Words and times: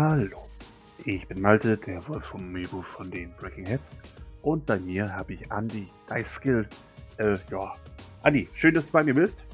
Hallo, 0.00 0.46
ich 1.04 1.26
bin 1.26 1.40
Malte, 1.40 1.76
der 1.76 2.06
Wolf 2.06 2.26
vom 2.26 2.52
Mebu 2.52 2.82
von 2.82 3.10
den 3.10 3.32
Breaking 3.32 3.66
Heads. 3.66 3.98
Und 4.42 4.64
bei 4.64 4.78
mir 4.78 5.12
habe 5.12 5.32
ich 5.32 5.50
Andy, 5.50 5.88
Dice 6.08 6.34
Skill. 6.34 6.68
Äh, 7.16 7.36
ja. 7.50 7.74
Andy, 8.22 8.48
schön, 8.54 8.74
dass 8.74 8.86
du 8.86 8.92
bei 8.92 9.02
mir 9.02 9.14
bist. 9.14 9.44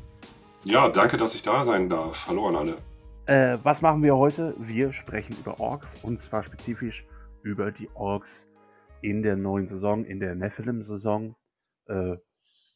Ja, 0.62 0.91
danke, 0.91 1.17
dass 1.17 1.35
ich 1.35 1.41
da 1.41 1.65
sein 1.65 1.89
darf. 1.89 2.29
Hallo 2.29 2.47
an 2.47 2.57
alle. 2.57 2.77
Äh, 3.25 3.59
was 3.65 3.80
machen 3.80 4.03
wir 4.03 4.17
heute? 4.17 4.55
Wir 4.59 4.93
sprechen 4.93 5.35
über 5.41 5.59
Orks 5.61 5.97
und 6.03 6.21
zwar 6.21 6.43
spezifisch 6.43 7.07
über 7.43 7.73
die 7.73 7.88
Orks 7.95 8.47
in 9.01 9.23
der 9.23 9.37
neuen 9.37 9.66
Saison, 9.66 10.05
in 10.05 10.21
der 10.21 10.35
Nephilim-Saison. 10.35 11.37
Äh, 11.87 12.16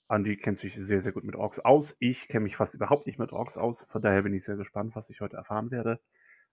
Andy 0.09 0.39
kennt 0.39 0.59
sich 0.59 0.75
sehr, 0.75 1.03
sehr 1.03 1.13
gut 1.13 1.25
mit 1.25 1.37
Orks 1.37 1.59
aus. 1.59 1.95
Ich 1.99 2.29
kenne 2.29 2.45
mich 2.45 2.57
fast 2.57 2.73
überhaupt 2.73 3.07
nicht 3.07 3.19
mit 3.19 3.35
Orks 3.35 3.59
aus. 3.59 3.85
Von 3.91 4.01
daher 4.01 4.23
bin 4.23 4.33
ich 4.33 4.47
sehr 4.47 4.57
gespannt, 4.57 4.97
was 4.97 5.11
ich 5.11 5.21
heute 5.21 5.37
erfahren 5.37 5.71
werde. 5.71 6.01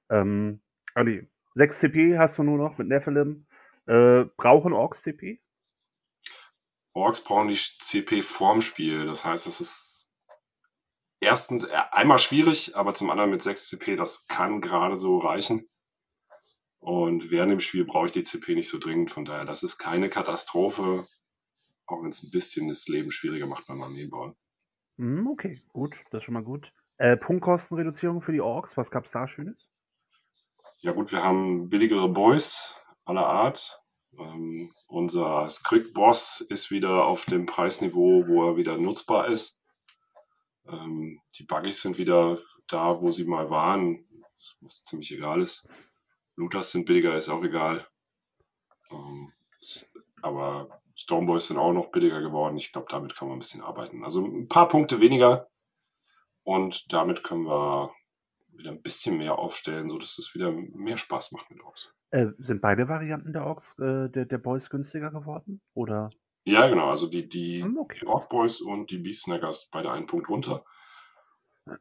Ähm, 0.10 0.60
Andi, 0.96 1.28
6 1.56 1.80
CP 1.80 2.18
hast 2.18 2.40
du 2.40 2.44
nur 2.44 2.58
noch 2.58 2.78
mit 2.78 2.88
Nephilim. 2.88 3.46
Äh, 3.86 4.26
brauchen 4.38 4.72
Orks 4.72 5.04
CP? 5.04 5.42
Orks 6.94 7.22
brauchen 7.22 7.50
die 7.50 7.56
CP 7.56 8.22
vorm 8.22 8.62
Spiel. 8.62 9.06
Das 9.06 9.26
heißt, 9.26 9.46
es 9.46 9.60
ist 9.60 10.10
erstens 11.20 11.66
äh, 11.66 11.76
einmal 11.92 12.18
schwierig, 12.20 12.78
aber 12.78 12.94
zum 12.94 13.10
anderen 13.10 13.30
mit 13.30 13.42
6 13.42 13.68
CP, 13.68 13.98
das 13.98 14.26
kann 14.28 14.62
gerade 14.62 14.96
so 14.96 15.18
reichen. 15.18 15.70
Und 16.80 17.30
während 17.30 17.52
dem 17.52 17.60
Spiel 17.60 17.84
brauche 17.84 18.06
ich 18.06 18.12
die 18.14 18.24
CP 18.24 18.56
nicht 18.56 18.70
so 18.70 18.80
dringend. 18.80 19.12
Von 19.12 19.26
daher, 19.26 19.44
das 19.44 19.64
ist 19.64 19.78
keine 19.78 20.08
Katastrophe, 20.08 21.06
auch 21.88 22.04
wenn 22.04 22.10
es 22.10 22.24
ein 22.24 22.32
bisschen 22.32 22.70
das 22.70 22.88
Leben 22.88 23.12
schwieriger 23.12 23.48
macht 23.48 23.68
beim 23.68 23.82
Armeebauen. 23.82 24.36
Hm, 24.98 25.28
okay, 25.28 25.62
gut, 25.74 25.98
das 26.12 26.20
ist 26.20 26.24
schon 26.24 26.36
mal 26.36 26.44
gut. 26.44 26.72
Äh, 26.98 27.18
Punktkostenreduzierung 27.18 28.22
für 28.22 28.32
die 28.32 28.40
Orks, 28.40 28.78
was 28.78 28.92
gab 28.92 29.04
es 29.04 29.12
da 29.12 29.28
Schönes? 29.28 29.68
Ja 30.80 30.92
gut, 30.92 31.12
wir 31.12 31.24
haben 31.24 31.70
billigere 31.70 32.08
Boys 32.10 32.76
aller 33.06 33.26
Art. 33.26 33.82
Ähm, 34.18 34.74
unser 34.88 35.50
Script-Boss 35.50 36.42
ist 36.42 36.70
wieder 36.70 37.06
auf 37.06 37.26
dem 37.26 37.46
Preisniveau, 37.46 38.28
wo 38.28 38.50
er 38.50 38.58
wieder 38.58 38.78
nutzbar 38.78 39.28
ist. 39.28 39.62
Ähm, 40.68 41.22
die 41.38 41.44
Buggies 41.44 41.82
sind 41.82 41.98
wieder 41.98 42.40
da, 42.68 43.02
wo 43.02 43.12
sie 43.12 43.26
mal 43.26 43.50
waren, 43.50 44.06
was 44.62 44.84
ziemlich 44.84 45.12
egal 45.12 45.42
ist. 45.42 45.68
Looters 46.36 46.72
sind 46.72 46.86
billiger, 46.86 47.18
ist 47.18 47.30
auch 47.30 47.44
egal. 47.44 47.88
Ähm, 48.92 49.34
aber 50.22 50.82
Stormboys 50.96 51.48
sind 51.48 51.58
auch 51.58 51.74
noch 51.74 51.92
billiger 51.92 52.22
geworden. 52.22 52.58
Ich 52.58 52.72
glaube, 52.72 52.88
damit 52.90 53.16
kann 53.16 53.28
man 53.28 53.38
ein 53.38 53.40
bisschen 53.40 53.62
arbeiten. 53.62 54.04
Also 54.04 54.26
ein 54.26 54.48
paar 54.48 54.68
Punkte 54.68 55.02
weniger. 55.02 55.50
Und 56.44 56.94
damit 56.94 57.24
können 57.24 57.46
wir 57.46 57.92
wieder 58.58 58.72
ein 58.72 58.82
bisschen 58.82 59.18
mehr 59.18 59.38
aufstellen, 59.40 59.90
sodass 59.90 60.18
es 60.18 60.34
wieder 60.36 60.52
mehr 60.52 60.98
Spaß 60.98 61.32
macht 61.32 61.50
mit 61.52 61.62
Orks. 61.62 61.94
Äh, 62.12 62.28
sind 62.38 62.62
beide 62.62 62.88
Varianten 62.88 63.34
der 63.34 63.46
Orks, 63.46 63.78
äh, 63.80 64.10
der, 64.10 64.26
der 64.26 64.38
Boys 64.38 64.70
günstiger 64.70 65.12
geworden? 65.12 65.62
Oder? 65.74 66.10
Ja, 66.46 66.68
genau. 66.68 66.90
Also 66.90 67.08
die, 67.08 67.28
die, 67.28 67.64
Hm, 67.64 67.78
okay. 67.78 68.00
die 68.02 68.08
Ork 68.08 68.30
Boys 68.30 68.62
und 68.62 68.92
die 68.92 69.00
Beast 69.00 69.24
Snaggers 69.24 69.70
beide 69.72 69.92
einen 69.92 70.06
Punkt 70.06 70.30
runter. 70.30 70.64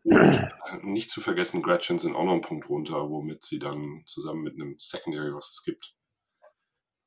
Und 0.02 0.04
nicht 0.82 1.10
zu 1.10 1.20
vergessen, 1.20 1.62
Gretchen 1.62 1.98
sind 1.98 2.16
auch 2.16 2.24
noch 2.24 2.32
einen 2.32 2.40
Punkt 2.40 2.68
runter, 2.70 3.10
womit 3.10 3.44
sie 3.44 3.58
dann 3.58 4.02
zusammen 4.06 4.42
mit 4.42 4.54
einem 4.54 4.76
Secondary, 4.78 5.34
was 5.34 5.50
es 5.50 5.62
gibt, 5.62 5.94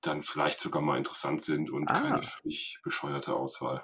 dann 0.02 0.22
vielleicht 0.22 0.60
sogar 0.60 0.82
mal 0.84 0.98
interessant 0.98 1.44
sind 1.44 1.72
und 1.72 1.90
Ah. 1.90 1.94
keine 2.00 2.22
völlig 2.22 2.80
bescheuerte 2.84 3.34
Auswahl. 3.36 3.84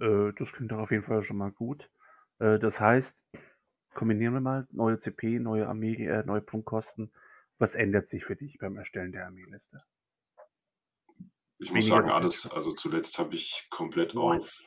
Äh, 0.00 0.32
das 0.36 0.52
klingt 0.52 0.72
doch 0.72 0.78
auf 0.78 0.90
jeden 0.90 1.04
Fall 1.04 1.22
schon 1.22 1.36
mal 1.36 1.52
gut. 1.52 1.88
Äh, 2.40 2.58
das 2.58 2.80
heißt, 2.80 3.24
kombinieren 3.94 4.34
wir 4.34 4.40
mal 4.40 4.66
neue 4.70 4.98
CP, 4.98 5.38
neue 5.38 5.68
Armee, 5.68 5.94
äh, 6.04 6.24
neue 6.24 6.40
Punktkosten. 6.40 7.12
Was 7.58 7.74
ändert 7.74 8.08
sich 8.08 8.24
für 8.24 8.36
dich 8.36 8.58
beim 8.58 8.76
Erstellen 8.76 9.12
der 9.12 9.26
Armeeliste? 9.26 9.82
Ich 11.58 11.70
muss 11.72 11.84
Weniger 11.84 11.96
sagen, 11.96 12.10
alles, 12.10 12.50
also 12.50 12.72
zuletzt 12.72 13.18
habe 13.18 13.34
ich 13.34 13.68
komplett 13.70 14.14
Neun. 14.14 14.38
auf 14.40 14.58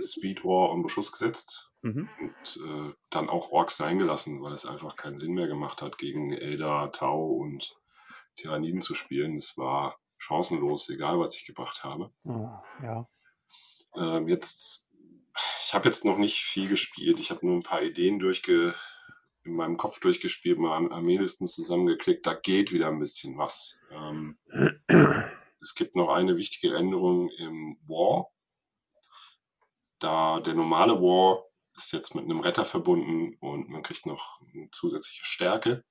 Speed 0.00 0.44
War 0.44 0.70
und 0.70 0.82
Beschuss 0.82 1.12
gesetzt 1.12 1.64
Mhm. 1.82 2.08
und 2.20 2.60
äh, 2.66 2.92
dann 3.10 3.28
auch 3.28 3.50
Orks 3.52 3.76
sein 3.76 3.98
gelassen, 3.98 4.42
weil 4.42 4.52
es 4.52 4.66
einfach 4.66 4.96
keinen 4.96 5.16
Sinn 5.16 5.34
mehr 5.34 5.46
gemacht 5.46 5.80
hat, 5.82 5.96
gegen 5.98 6.32
Elder, 6.32 6.90
Tau 6.92 7.24
und 7.26 7.76
Tyranniden 8.36 8.80
zu 8.80 8.94
spielen. 8.94 9.36
Es 9.36 9.56
war 9.56 9.96
chancenlos, 10.16 10.88
egal 10.88 11.20
was 11.20 11.36
ich 11.36 11.44
gebracht 11.46 11.84
habe. 11.84 12.12
Oh, 12.24 12.50
ja. 12.82 13.08
Ähm, 13.96 14.26
jetzt, 14.26 14.87
ich 15.68 15.74
habe 15.74 15.86
jetzt 15.86 16.06
noch 16.06 16.16
nicht 16.16 16.44
viel 16.44 16.66
gespielt. 16.66 17.20
Ich 17.20 17.30
habe 17.30 17.44
nur 17.44 17.54
ein 17.54 17.62
paar 17.62 17.82
Ideen 17.82 18.18
durchge, 18.18 18.74
in 19.44 19.52
meinem 19.52 19.76
Kopf 19.76 20.00
durchgespielt, 20.00 20.58
mal 20.58 20.72
Ar- 20.72 20.90
Armeelisten 20.92 21.46
zusammengeklickt. 21.46 22.24
Da 22.24 22.32
geht 22.32 22.72
wieder 22.72 22.88
ein 22.88 22.98
bisschen 22.98 23.36
was. 23.36 23.78
Ähm, 23.90 24.38
es 25.60 25.74
gibt 25.74 25.94
noch 25.94 26.08
eine 26.08 26.38
wichtige 26.38 26.74
Änderung 26.74 27.28
im 27.32 27.76
War. 27.86 28.30
Da 29.98 30.40
der 30.40 30.54
normale 30.54 31.02
War 31.02 31.44
ist 31.76 31.92
jetzt 31.92 32.14
mit 32.14 32.24
einem 32.24 32.40
Retter 32.40 32.64
verbunden 32.64 33.36
und 33.38 33.68
man 33.68 33.82
kriegt 33.82 34.06
noch 34.06 34.40
eine 34.54 34.70
zusätzliche 34.70 35.26
Stärke. 35.26 35.84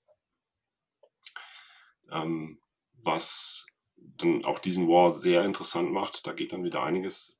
Ähm, 2.09 2.59
was 2.93 3.67
dann 3.95 4.43
auch 4.43 4.57
diesen 4.57 4.87
War 4.87 5.11
sehr 5.11 5.45
interessant 5.45 5.91
macht. 5.91 6.25
Da 6.25 6.33
geht 6.33 6.51
dann 6.51 6.63
wieder 6.63 6.81
einiges. 6.81 7.37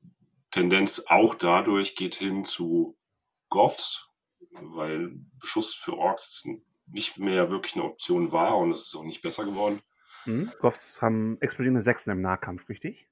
Tendenz 0.57 1.06
auch 1.07 1.35
dadurch 1.35 1.95
geht 1.95 2.16
hin 2.16 2.44
zu 2.44 2.97
Goffs, 3.50 4.09
weil 4.50 5.12
Beschuss 5.40 5.75
für 5.75 5.95
Orks 5.95 6.47
nicht 6.88 7.19
mehr 7.19 7.51
wirklich 7.51 7.75
eine 7.75 7.85
Option 7.85 8.31
war 8.31 8.57
und 8.57 8.72
es 8.72 8.88
ist 8.88 8.95
auch 8.95 9.03
nicht 9.03 9.22
besser 9.22 9.45
geworden. 9.45 9.81
Hm? 10.23 10.51
Goffs 10.59 11.00
haben 11.00 11.38
explodierende 11.41 11.84
Sechsen 11.84 12.12
im 12.12 12.22
Nahkampf, 12.22 12.68
richtig? 12.69 13.07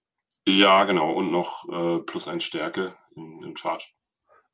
Ja, 0.48 0.86
genau. 0.86 1.14
Und 1.14 1.32
noch 1.32 1.70
äh, 1.70 2.00
plus 2.00 2.28
ein 2.28 2.42
Stärke 2.42 2.96
im, 3.16 3.44
im 3.44 3.56
Charge. 3.56 3.92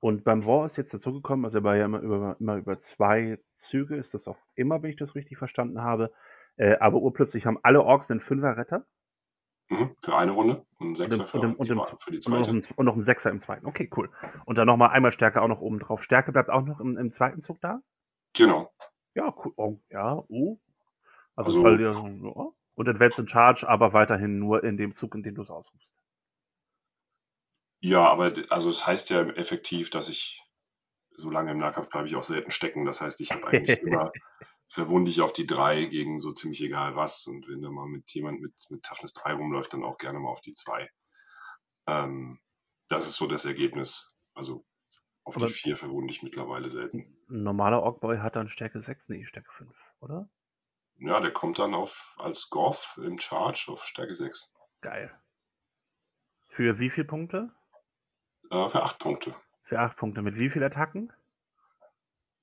Und 0.02 0.26
beim 0.26 0.46
War 0.46 0.66
ist 0.66 0.78
jetzt 0.78 0.94
dazugekommen, 0.94 1.46
also 1.46 1.60
er 1.60 1.64
war 1.64 1.78
ja 1.78 1.86
immer 1.86 2.00
über, 2.00 2.36
immer 2.40 2.58
über 2.58 2.80
zwei 2.80 3.40
Züge, 3.56 3.96
ist 3.96 4.14
das 4.14 4.28
auch 4.28 4.38
immer, 4.56 4.82
wenn 4.84 4.90
ich 4.90 4.98
das 4.98 5.16
richtig 5.16 5.38
verstanden 5.38 5.82
habe. 5.82 6.12
Äh, 6.58 6.76
aber 6.80 6.98
urplötzlich 6.98 7.46
haben 7.46 7.60
alle 7.64 7.84
Orks 7.84 8.12
einen 8.12 8.20
Fünfer-Retter 8.20 8.86
Mhm. 9.72 9.96
Für 10.04 10.18
eine 10.18 10.34
Runde 10.34 10.66
und 10.80 10.82
ein 10.82 10.88
und, 10.90 10.96
Sechser 10.96 11.22
im, 11.22 11.28
für, 11.28 11.40
und, 11.40 11.56
und, 11.56 11.70
im, 11.70 11.82
für 11.98 12.12
die 12.12 12.18
und, 12.18 12.28
noch 12.28 12.42
zweite. 12.44 12.52
ein, 12.52 12.66
und 12.76 12.86
noch 12.86 12.94
einen 12.94 13.04
Sechser 13.04 13.30
im 13.30 13.40
zweiten. 13.40 13.66
Okay, 13.66 13.90
cool. 13.96 14.10
Und 14.46 14.58
dann 14.58 14.68
nochmal 14.68 14.90
einmal 14.90 15.14
Stärke 15.14 15.42
auch 15.42 15.48
noch 15.48 15.62
oben 15.62 15.80
drauf. 15.80 16.04
Stärke 16.04 16.34
bleibt 16.34 16.50
auch 16.50 16.64
noch 16.64 16.82
im, 16.82 16.98
im 16.98 17.14
zweiten 17.14 17.42
Zug 17.42 17.62
da? 17.62 17.80
Genau. 18.34 18.74
Ja, 19.16 19.34
cool. 19.44 19.54
Oh, 19.56 19.80
ja, 19.90 20.22
oh. 20.28 20.60
Also, 21.38 21.66
Also- 21.66 22.08
ja. 22.08 22.52
Und 22.74 22.90
Advanced 22.90 23.20
in 23.20 23.28
Charge, 23.28 23.68
aber 23.68 23.94
weiterhin 23.94 24.40
nur 24.40 24.64
in 24.64 24.76
dem 24.76 24.94
Zug, 24.94 25.16
in 25.16 25.24
dem 25.24 25.36
du 25.36 25.42
es 25.44 25.50
ausrufst. 25.50 25.94
Ja, 27.80 28.10
aber 28.10 28.34
also 28.50 28.70
es 28.70 28.86
heißt 28.86 29.10
ja 29.10 29.22
effektiv, 29.22 29.90
dass 29.90 30.10
ich 30.10 30.44
so 31.12 31.30
lange 31.30 31.52
im 31.52 31.60
Nahkampf 31.60 31.90
bleibe 31.90 32.08
ich 32.08 32.16
auch 32.16 32.24
selten 32.24 32.52
stecken. 32.52 32.86
Das 32.86 33.02
heißt, 33.02 33.22
ich 33.22 33.32
habe 33.32 33.48
eigentlich 33.48 33.82
immer 33.84 34.12
verwunde 34.72 35.12
ich 35.12 35.22
auf 35.22 35.34
die 35.34 35.46
drei 35.46 35.86
gegen 35.86 36.18
so 36.18 36.32
ziemlich 36.32 36.62
egal 36.62 36.96
was. 36.96 37.28
Und 37.28 37.48
wenn 37.48 37.62
da 37.62 37.70
mal 37.70 37.88
mit 37.88 38.10
jemand 38.12 38.40
mit, 38.42 38.54
mit 38.70 38.84
Toughness 38.84 39.14
3 39.14 39.34
rumläuft, 39.34 39.74
dann 39.74 39.84
auch 39.84 39.98
gerne 39.98 40.20
mal 40.20 40.30
auf 40.30 40.42
die 40.42 40.54
zwei. 40.54 40.90
Ähm, 41.88 42.40
das 42.88 43.06
ist 43.08 43.16
so 43.16 43.28
das 43.28 43.46
Ergebnis. 43.46 44.14
Also 44.34 44.66
auf 45.24 45.36
Aber- 45.36 45.48
die 45.48 45.54
vier 45.54 45.76
verwunde 45.78 46.12
ich 46.12 46.24
mittlerweile 46.24 46.70
selten. 46.70 47.00
Ein 47.30 47.44
normaler 47.44 47.84
Orkboy 47.84 48.18
hat 48.20 48.36
dann 48.36 48.50
Stärke 48.50 48.82
6, 48.82 49.10
nee, 49.10 49.26
Stärke 49.26 49.52
5, 49.52 49.76
oder? 50.00 50.30
Ja, 51.00 51.20
der 51.20 51.32
kommt 51.34 51.60
dann 51.60 51.74
auf 51.74 52.16
als 52.20 52.50
Goff 52.50 53.00
im 53.04 53.20
Charge 53.20 53.66
auf 53.68 53.84
Stärke 53.86 54.16
6. 54.16 54.52
Geil. 54.82 55.14
Für 56.48 56.80
wie 56.80 56.90
viele 56.90 57.08
Punkte? 57.08 57.52
Äh, 58.50 58.70
für 58.70 58.84
acht 58.84 59.00
Punkte. 59.00 59.36
Für 59.64 59.80
8 59.80 59.98
Punkte. 59.98 60.22
Mit 60.22 60.36
wie 60.36 60.50
viel 60.50 60.64
Attacken? 60.64 61.12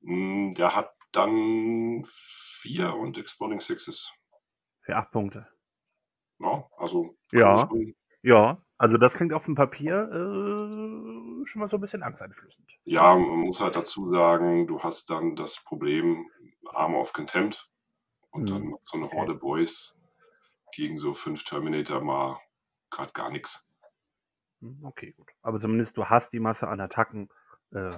Mm, 0.00 0.50
Der 0.52 0.75
hat 0.75 0.94
dann 1.12 2.05
vier 2.06 2.94
und 2.94 3.19
Exploding 3.19 3.60
Sixes. 3.60 4.12
Für 4.82 4.96
8 4.96 5.10
Punkte. 5.10 5.49
Ja, 6.38 6.69
also 6.76 7.16
Ja. 7.32 7.69
Ja, 8.22 8.60
also 8.78 8.96
das 8.96 9.14
klingt 9.14 9.32
auf 9.32 9.44
dem 9.44 9.55
Papier 9.55 10.02
äh, 10.10 11.46
schon 11.46 11.60
mal 11.60 11.69
so 11.69 11.76
ein 11.76 11.81
bisschen 11.81 12.02
angsteinflößend. 12.02 12.78
Ja, 12.84 13.14
man 13.16 13.40
muss 13.46 13.60
halt 13.60 13.76
dazu 13.76 14.08
sagen, 14.08 14.66
du 14.66 14.81
hast 14.82 15.08
dann 15.10 15.37
das 15.37 15.62
Problem 15.64 16.28
Armor 16.66 17.00
of 17.02 17.12
Contempt 17.12 17.70
und 18.31 18.43
Mhm. 18.43 18.46
dann 18.49 18.75
so 18.82 18.96
eine 18.99 19.06
Okay. 19.06 19.16
Horde 19.16 19.34
Boys 19.34 19.96
gegen 20.75 20.96
so 20.99 21.14
fünf 21.14 21.44
Terminator 21.44 22.00
mal 22.02 22.38
gerade 22.90 23.12
gar 23.12 23.31
nichts. 23.31 23.70
Hm, 24.61 24.81
Okay, 24.84 25.12
gut. 25.12 25.31
Aber 25.43 25.61
zumindest 25.61 25.96
du 25.96 26.06
hast 26.06 26.32
die 26.32 26.40
Masse 26.40 26.69
an 26.69 26.81
Attacken, 26.81 27.28
äh, 27.70 27.96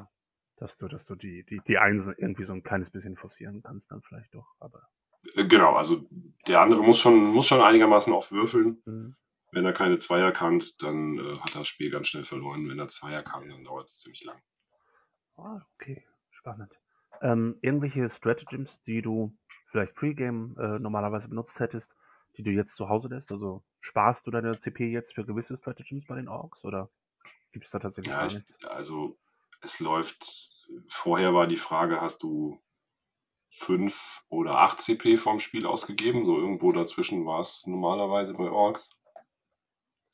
dass 0.60 0.76
du, 0.76 0.88
dass 0.88 1.06
du 1.06 1.14
die, 1.14 1.42
die, 1.44 1.60
die 1.66 1.78
Einsen 1.78 2.14
irgendwie 2.16 2.44
so 2.44 2.52
ein 2.52 2.62
kleines 2.62 2.90
bisschen 2.90 3.16
forcieren 3.16 3.62
kannst, 3.62 3.90
dann 3.90 4.02
vielleicht 4.02 4.34
doch. 4.34 4.54
Aber 4.60 4.82
Äh, 5.34 5.46
Genau, 5.46 5.74
also 5.74 6.06
der 6.46 6.60
andere 6.60 6.82
muss 6.82 6.98
schon, 6.98 7.24
muss 7.32 7.46
schon 7.46 7.60
einigermaßen 7.60 8.12
oft 8.12 8.30
würfeln. 8.30 8.82
hm, 8.84 9.16
Wenn 9.52 9.64
er 9.64 9.72
keine 9.72 9.98
Zweier 9.98 10.32
kann, 10.32 10.62
dann 10.78 11.18
äh, 11.18 11.38
hat 11.40 11.54
er 11.54 11.60
das 11.60 11.68
Spiel 11.68 11.90
ganz 11.90 12.08
schnell 12.08 12.24
verloren. 12.24 12.68
Wenn 12.68 12.78
er 12.78 12.88
Zweier 12.88 13.22
kann, 13.22 13.48
dann 13.48 13.64
dauert 13.64 13.88
es 13.88 13.98
ziemlich 14.00 14.22
lang. 14.24 14.40
ah, 15.36 15.60
okay, 15.74 16.04
spannend. 16.30 16.72
Ähm, 17.22 17.58
irgendwelche 17.62 18.08
Stratagems, 18.08 18.82
die 18.84 19.02
du 19.02 19.36
vielleicht 19.66 19.94
Pre-Game 19.94 20.56
äh, 20.58 20.78
normalerweise 20.78 21.28
benutzt 21.28 21.58
hättest, 21.60 21.94
die 22.36 22.42
du 22.42 22.50
jetzt 22.50 22.76
zu 22.76 22.88
Hause 22.88 23.08
lässt? 23.08 23.32
Also 23.32 23.62
sparst 23.80 24.26
du 24.26 24.30
deine 24.30 24.58
CP 24.58 24.90
jetzt 24.90 25.14
für 25.14 25.24
gewisse 25.24 25.56
Stratagems 25.56 26.06
bei 26.06 26.16
den 26.16 26.28
Orks 26.28 26.64
oder 26.64 26.88
gibt 27.52 27.64
es 27.64 27.70
da 27.70 27.78
tatsächlich 27.78 28.12
Ja, 28.12 28.26
ich, 28.26 28.68
also 28.68 29.18
es 29.62 29.80
läuft, 29.80 30.52
vorher 30.88 31.34
war 31.34 31.46
die 31.46 31.56
Frage, 31.56 32.00
hast 32.00 32.22
du 32.22 32.60
5 33.50 34.22
oder 34.28 34.58
8 34.58 34.80
CP 34.80 35.16
vom 35.16 35.40
Spiel 35.40 35.66
ausgegeben? 35.66 36.24
So 36.24 36.38
irgendwo 36.38 36.72
dazwischen 36.72 37.26
war 37.26 37.40
es 37.40 37.66
normalerweise 37.66 38.34
bei 38.34 38.50
Orks. 38.50 38.90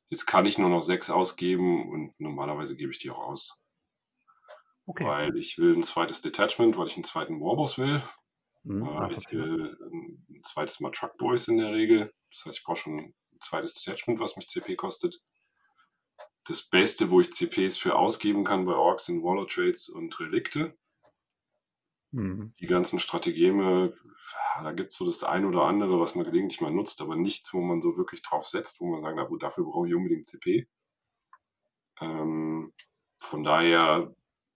Jetzt 0.09 0.27
kann 0.27 0.47
ich 0.47 0.59
nur 0.59 0.71
noch 0.71 0.83
6 0.83 1.11
ausgeben 1.11 1.91
und 1.91 2.15
normalerweise 2.19 2.77
gebe 2.77 2.93
ich 2.93 2.99
die 2.99 3.11
auch 3.11 3.19
aus. 3.19 3.61
Okay. 4.87 5.05
Weil 5.05 5.37
ich 5.37 5.59
will 5.59 5.75
ein 5.75 5.83
zweites 5.83 6.21
Detachment, 6.23 6.79
weil 6.79 6.87
ich 6.87 6.95
einen 6.95 7.05
zweiten 7.05 7.41
Warboss 7.41 7.77
will. 7.77 8.03
Mhm, 8.63 9.11
ich 9.11 9.33
will 9.33 9.77
ein 9.81 10.43
zweites 10.43 10.81
Mal 10.81 10.91
Truck 10.91 11.17
Boys 11.19 11.49
in 11.49 11.59
der 11.59 11.73
Regel. 11.73 12.13
Das 12.31 12.47
heißt, 12.47 12.59
ich 12.59 12.65
brauche 12.65 12.77
schon 12.77 12.99
ein 12.99 13.15
zweites 13.41 13.75
Detachment, 13.75 14.21
was 14.21 14.37
mich 14.37 14.49
CP 14.49 14.77
kostet. 14.77 15.21
Das 16.47 16.63
Beste, 16.63 17.11
wo 17.11 17.21
ich 17.21 17.33
CPs 17.33 17.79
für 17.79 17.97
ausgeben 17.97 18.45
kann 18.45 18.67
bei 18.67 18.75
Orks, 18.75 19.07
sind 19.07 19.23
Warlord 19.23 19.51
Trades 19.51 19.89
und 19.89 20.19
Relikte. 20.21 20.77
Mhm. 22.13 22.55
Die 22.61 22.67
ganzen 22.67 23.01
Strategeme, 23.01 23.95
da 24.63 24.73
gibt 24.73 24.93
es 24.93 24.99
so 24.99 25.07
das 25.07 25.25
ein 25.25 25.45
oder 25.45 25.63
andere, 25.63 26.01
was 26.01 26.15
man 26.15 26.25
gelegentlich 26.25 26.61
mal 26.61 26.71
nutzt, 26.71 27.01
aber 27.01 27.17
nichts, 27.17 27.53
wo 27.53 27.61
man 27.61 27.83
so 27.83 27.97
wirklich 27.97 28.23
drauf 28.23 28.47
setzt, 28.47 28.81
wo 28.81 28.87
man 28.87 29.03
sagt, 29.03 29.17
na 29.17 29.25
gut, 29.25 29.43
dafür 29.43 29.65
brauche 29.65 29.89
ich 29.89 29.95
unbedingt 29.95 30.27
CP. 30.27 30.69
Ähm, 32.01 32.73
von 33.19 33.43
daher, 33.43 34.15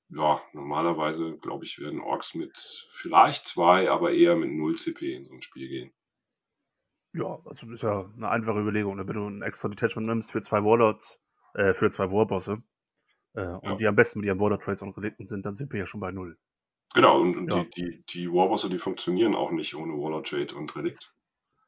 ja, 0.09 0.41
normalerweise, 0.53 1.39
glaube 1.39 1.65
ich, 1.65 1.79
werden 1.79 2.01
Orks 2.01 2.35
mit 2.35 2.57
vielleicht 2.57 3.47
zwei, 3.47 3.91
aber 3.91 4.13
eher 4.13 4.37
mit 4.37 4.51
0 4.51 4.77
CP 4.77 5.15
in 5.15 5.25
so 5.25 5.35
ein 5.35 5.43
Spiel 5.43 5.69
gehen. 5.69 5.93
Ja, 7.13 7.41
also 7.45 7.67
das 7.67 7.75
ist 7.75 7.83
ja 7.83 8.11
eine 8.17 8.29
einfache 8.29 8.61
Überlegung. 8.61 8.97
ne? 8.97 9.07
Wenn 9.07 9.17
du 9.17 9.27
ein 9.27 9.43
extra 9.43 9.69
Detachment 9.69 10.07
nimmst 10.07 10.31
für 10.31 10.43
zwei 10.43 10.63
Warlords, 10.63 11.20
äh, 11.55 11.75
für 11.75 11.91
zwei 11.91 12.11
Warbosse, 12.11 12.63
äh, 13.35 13.43
und 13.47 13.65
Ja. 13.65 13.77
die 13.77 13.87
am 13.87 13.97
besten 13.97 14.21
mit 14.21 14.27
ihren 14.27 14.41
Warlord 14.41 14.63
Trades 14.63 14.83
und 14.83 14.97
Relikten 14.97 15.27
sind, 15.27 15.47
dann 15.47 15.55
sind 15.55 15.73
wir 15.73 15.81
ja 15.81 15.87
schon 15.87 16.01
bei 16.01 16.11
null. 16.11 16.39
Genau, 16.95 17.21
und, 17.21 17.37
und 17.37 17.53
Ja. 17.53 17.63
die, 17.65 17.71
die, 17.71 18.05
die 18.09 18.33
Warbosse, 18.33 18.69
die 18.69 18.79
funktionieren 18.79 19.35
auch 19.35 19.53
nicht 19.53 19.75
ohne 19.75 19.93
Warlord 19.93 20.29
Trade 20.29 20.55
und 20.57 20.75
Relikt. 20.77 21.15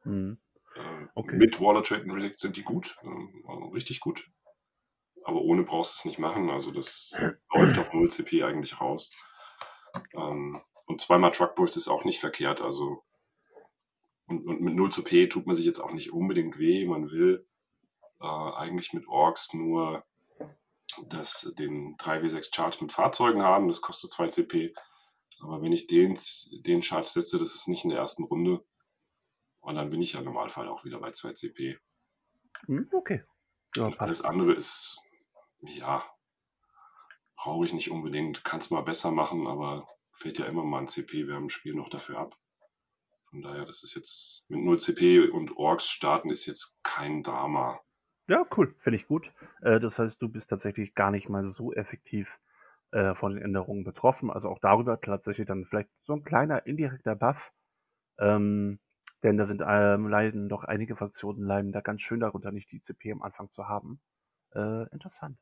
Mhm. 0.04 0.38
Äh, 0.74 1.06
Okay. 1.14 1.36
Mit 1.36 1.60
Warlord 1.60 1.86
Trade 1.86 2.04
und 2.04 2.10
Relikt 2.12 2.38
sind 2.40 2.56
die 2.56 2.62
gut, 2.62 2.96
also 3.46 3.66
richtig 3.68 4.00
gut. 4.00 4.28
Aber 5.24 5.40
ohne 5.42 5.62
brauchst 5.62 5.94
du 5.94 6.00
es 6.00 6.04
nicht 6.06 6.18
machen. 6.18 6.50
Also 6.50 6.72
das 6.72 7.12
läuft 7.54 7.78
auf 7.78 7.92
0 7.92 8.10
CP 8.10 8.42
eigentlich 8.42 8.80
raus. 8.80 9.12
Ähm, 10.14 10.60
und 10.86 11.00
zweimal 11.00 11.30
Truckboys 11.30 11.76
ist 11.76 11.88
auch 11.88 12.04
nicht 12.04 12.18
verkehrt. 12.18 12.60
Also 12.60 13.04
und, 14.26 14.46
und 14.46 14.60
mit 14.62 14.74
0 14.74 14.90
CP 14.90 15.28
tut 15.28 15.46
man 15.46 15.54
sich 15.54 15.66
jetzt 15.66 15.78
auch 15.80 15.92
nicht 15.92 16.12
unbedingt 16.12 16.58
weh. 16.58 16.86
Man 16.86 17.10
will 17.10 17.46
äh, 18.22 18.52
eigentlich 18.56 18.92
mit 18.92 19.08
Orks 19.08 19.52
nur 19.52 20.04
das, 21.08 21.52
den 21.58 21.96
3W6 21.96 22.54
Charge 22.54 22.78
mit 22.80 22.92
Fahrzeugen 22.92 23.42
haben. 23.42 23.68
Das 23.68 23.80
kostet 23.80 24.10
2 24.10 24.28
CP. 24.28 24.74
Aber 25.40 25.60
wenn 25.62 25.72
ich 25.72 25.86
den, 25.86 26.16
den 26.64 26.82
Charge 26.82 27.08
setze, 27.08 27.38
das 27.38 27.54
ist 27.54 27.68
nicht 27.68 27.84
in 27.84 27.90
der 27.90 27.98
ersten 27.98 28.24
Runde. 28.24 28.64
Und 29.60 29.74
dann 29.76 29.90
bin 29.90 30.02
ich 30.02 30.12
ja 30.12 30.20
im 30.20 30.26
Normalfall 30.26 30.68
auch 30.68 30.84
wieder 30.84 30.98
bei 30.98 31.12
2 31.12 31.32
CP. 31.32 31.78
Mhm, 32.66 32.88
okay. 32.92 33.24
Ja, 33.74 33.88
alles 33.98 34.22
andere 34.22 34.52
ist, 34.52 35.00
ja, 35.62 36.04
brauche 37.36 37.64
ich 37.64 37.72
nicht 37.72 37.90
unbedingt. 37.90 38.44
Kann 38.44 38.60
es 38.60 38.70
mal 38.70 38.82
besser 38.82 39.10
machen, 39.10 39.46
aber 39.46 39.88
fällt 40.16 40.38
ja 40.38 40.46
immer 40.46 40.64
mal 40.64 40.80
ein 40.80 40.88
CP 40.88 41.26
während 41.26 41.44
dem 41.44 41.48
Spiel 41.48 41.74
noch 41.74 41.88
dafür 41.88 42.18
ab. 42.18 42.38
Von 43.30 43.42
daher, 43.42 43.64
das 43.64 43.82
ist 43.82 43.94
jetzt 43.94 44.44
mit 44.50 44.60
0 44.60 44.78
CP 44.78 45.30
und 45.30 45.56
Orks 45.56 45.88
starten 45.88 46.30
ist 46.30 46.46
jetzt 46.46 46.76
kein 46.82 47.22
Drama. 47.22 47.80
Ja, 48.28 48.46
cool. 48.56 48.74
Finde 48.78 48.96
ich 48.96 49.06
gut. 49.06 49.32
Äh, 49.62 49.80
das 49.80 49.98
heißt, 49.98 50.20
du 50.22 50.28
bist 50.28 50.50
tatsächlich 50.50 50.94
gar 50.94 51.10
nicht 51.10 51.28
mal 51.28 51.46
so 51.46 51.72
effektiv 51.72 52.40
äh, 52.92 53.14
von 53.14 53.34
den 53.34 53.42
Änderungen 53.42 53.84
betroffen. 53.84 54.30
Also 54.30 54.48
auch 54.48 54.58
darüber 54.58 55.00
tatsächlich 55.00 55.46
dann 55.46 55.64
vielleicht 55.64 55.90
so 56.04 56.14
ein 56.14 56.24
kleiner 56.24 56.66
indirekter 56.66 57.14
Buff. 57.16 57.52
Ähm, 58.18 58.78
denn 59.22 59.36
da 59.36 59.44
sind 59.44 59.62
ähm, 59.66 60.08
leiden 60.08 60.48
doch 60.48 60.64
einige 60.64 60.96
Fraktionen 60.96 61.44
leiden 61.44 61.72
da 61.72 61.80
ganz 61.80 62.02
schön 62.02 62.20
darunter, 62.20 62.52
nicht 62.52 62.70
die 62.72 62.80
CP 62.80 63.12
am 63.12 63.22
Anfang 63.22 63.50
zu 63.50 63.68
haben. 63.68 64.00
Äh, 64.54 64.88
interessant. 64.90 65.38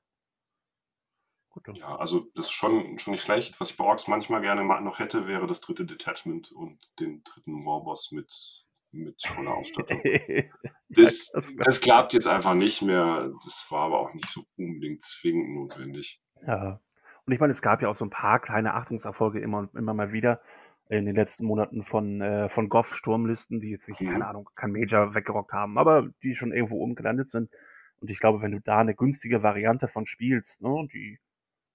Gut. 1.50 1.66
Ja, 1.76 1.96
also 1.96 2.28
das 2.34 2.46
ist 2.46 2.52
schon, 2.52 2.98
schon 2.98 3.12
nicht 3.12 3.22
schlecht. 3.22 3.60
Was 3.60 3.70
ich 3.70 3.76
bei 3.76 3.84
Orks 3.84 4.06
manchmal 4.06 4.40
gerne 4.40 4.62
noch 4.82 5.00
hätte, 5.00 5.26
wäre 5.26 5.48
das 5.48 5.60
dritte 5.60 5.84
Detachment 5.84 6.52
und 6.52 6.78
den 7.00 7.24
dritten 7.24 7.64
Warboss 7.64 8.12
mit, 8.12 8.64
mit 8.92 9.20
voller 9.24 9.54
Ausstattung. 9.56 10.00
Das, 10.92 11.30
Das- 11.58 11.80
klappt 11.80 12.14
jetzt 12.14 12.26
einfach 12.26 12.54
nicht 12.54 12.82
mehr. 12.82 13.30
Das 13.44 13.64
war 13.70 13.82
aber 13.82 14.00
auch 14.00 14.12
nicht 14.12 14.26
so 14.26 14.42
unbedingt 14.56 15.02
zwingend 15.02 15.54
notwendig. 15.54 16.20
Ja. 16.44 16.80
Und 17.24 17.32
ich 17.32 17.38
meine, 17.38 17.52
es 17.52 17.62
gab 17.62 17.80
ja 17.80 17.88
auch 17.88 17.94
so 17.94 18.04
ein 18.04 18.10
paar 18.10 18.40
kleine 18.40 18.74
Achtungserfolge 18.74 19.38
immer 19.38 19.58
und 19.58 19.74
immer 19.76 19.94
mal 19.94 20.10
wieder 20.12 20.40
in 20.88 21.06
den 21.06 21.14
letzten 21.14 21.44
Monaten 21.44 21.84
von, 21.84 22.20
äh, 22.20 22.48
von 22.48 22.68
Goff-Sturmlisten, 22.68 23.60
die 23.60 23.70
jetzt 23.70 23.88
nicht, 23.88 24.00
Mhm. 24.00 24.10
keine 24.10 24.26
Ahnung, 24.26 24.50
kein 24.56 24.72
Major 24.72 25.14
weggerockt 25.14 25.52
haben, 25.52 25.78
aber 25.78 26.08
die 26.24 26.34
schon 26.34 26.52
irgendwo 26.52 26.78
oben 26.80 26.96
gelandet 26.96 27.30
sind. 27.30 27.50
Und 28.00 28.10
ich 28.10 28.18
glaube, 28.18 28.42
wenn 28.42 28.50
du 28.50 28.60
da 28.60 28.78
eine 28.78 28.96
günstige 28.96 29.44
Variante 29.44 29.86
von 29.86 30.06
spielst, 30.06 30.60
ne, 30.60 30.88
die 30.92 31.20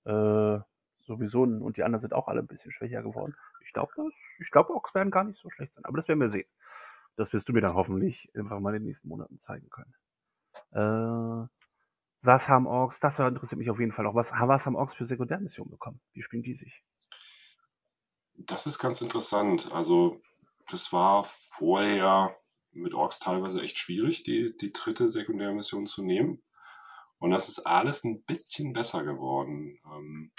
äh, 0.06 0.60
sowieso, 1.06 1.44
und 1.44 1.78
die 1.78 1.84
anderen 1.84 2.02
sind 2.02 2.14
auch 2.14 2.28
alle 2.28 2.42
ein 2.42 2.48
bisschen 2.48 2.72
schwächer 2.74 3.02
geworden. 3.02 3.34
Ich 3.64 3.72
glaube, 3.72 3.94
das, 3.96 4.14
ich 4.40 4.52
glaube, 4.52 4.74
Orks 4.74 4.94
werden 4.94 5.12
gar 5.12 5.24
nicht 5.24 5.40
so 5.40 5.50
schlecht 5.50 5.74
sein. 5.74 5.86
Aber 5.86 5.96
das 5.98 6.08
werden 6.10 6.20
wir 6.20 6.30
sehen. 6.30 6.48
Das 7.16 7.34
wirst 7.34 7.48
du 7.48 7.54
mir 7.54 7.62
dann 7.62 7.76
hoffentlich 7.76 8.30
einfach 8.36 8.60
mal 8.60 8.76
in 8.76 8.82
den 8.82 8.88
nächsten 8.88 9.08
Monaten 9.08 9.40
zeigen 9.40 9.70
können. 9.70 9.94
Äh, 10.72 11.48
was 12.22 12.50
haben 12.50 12.66
Orks, 12.66 13.00
das 13.00 13.20
interessiert 13.20 13.60
mich 13.60 13.70
auf 13.70 13.80
jeden 13.80 13.92
Fall 13.92 14.08
auch, 14.08 14.16
was, 14.16 14.32
was 14.32 14.66
haben 14.66 14.76
Orks 14.76 14.96
für 14.96 15.06
Sekundärmissionen 15.06 15.72
bekommen? 15.72 16.02
Wie 16.14 16.22
spielen 16.22 16.44
die 16.44 16.56
sich? 16.56 16.84
Das 18.34 18.68
ist 18.68 18.80
ganz 18.80 19.02
interessant. 19.02 19.72
Also, 19.72 20.22
das 20.70 20.92
war 20.92 21.24
vorher 21.24 22.36
mit 22.72 22.94
Orks 22.94 23.20
teilweise 23.20 23.62
echt 23.62 23.78
schwierig, 23.78 24.24
die, 24.24 24.56
die 24.58 24.74
dritte 24.74 25.08
Sekundärmission 25.08 25.86
zu 25.86 26.04
nehmen. 26.04 26.42
Und 27.20 27.32
das 27.32 27.48
ist 27.48 27.60
alles 27.60 28.04
ein 28.04 28.24
bisschen 28.24 28.74
besser 28.74 29.04
geworden. 29.04 29.80
Ähm, 29.86 30.32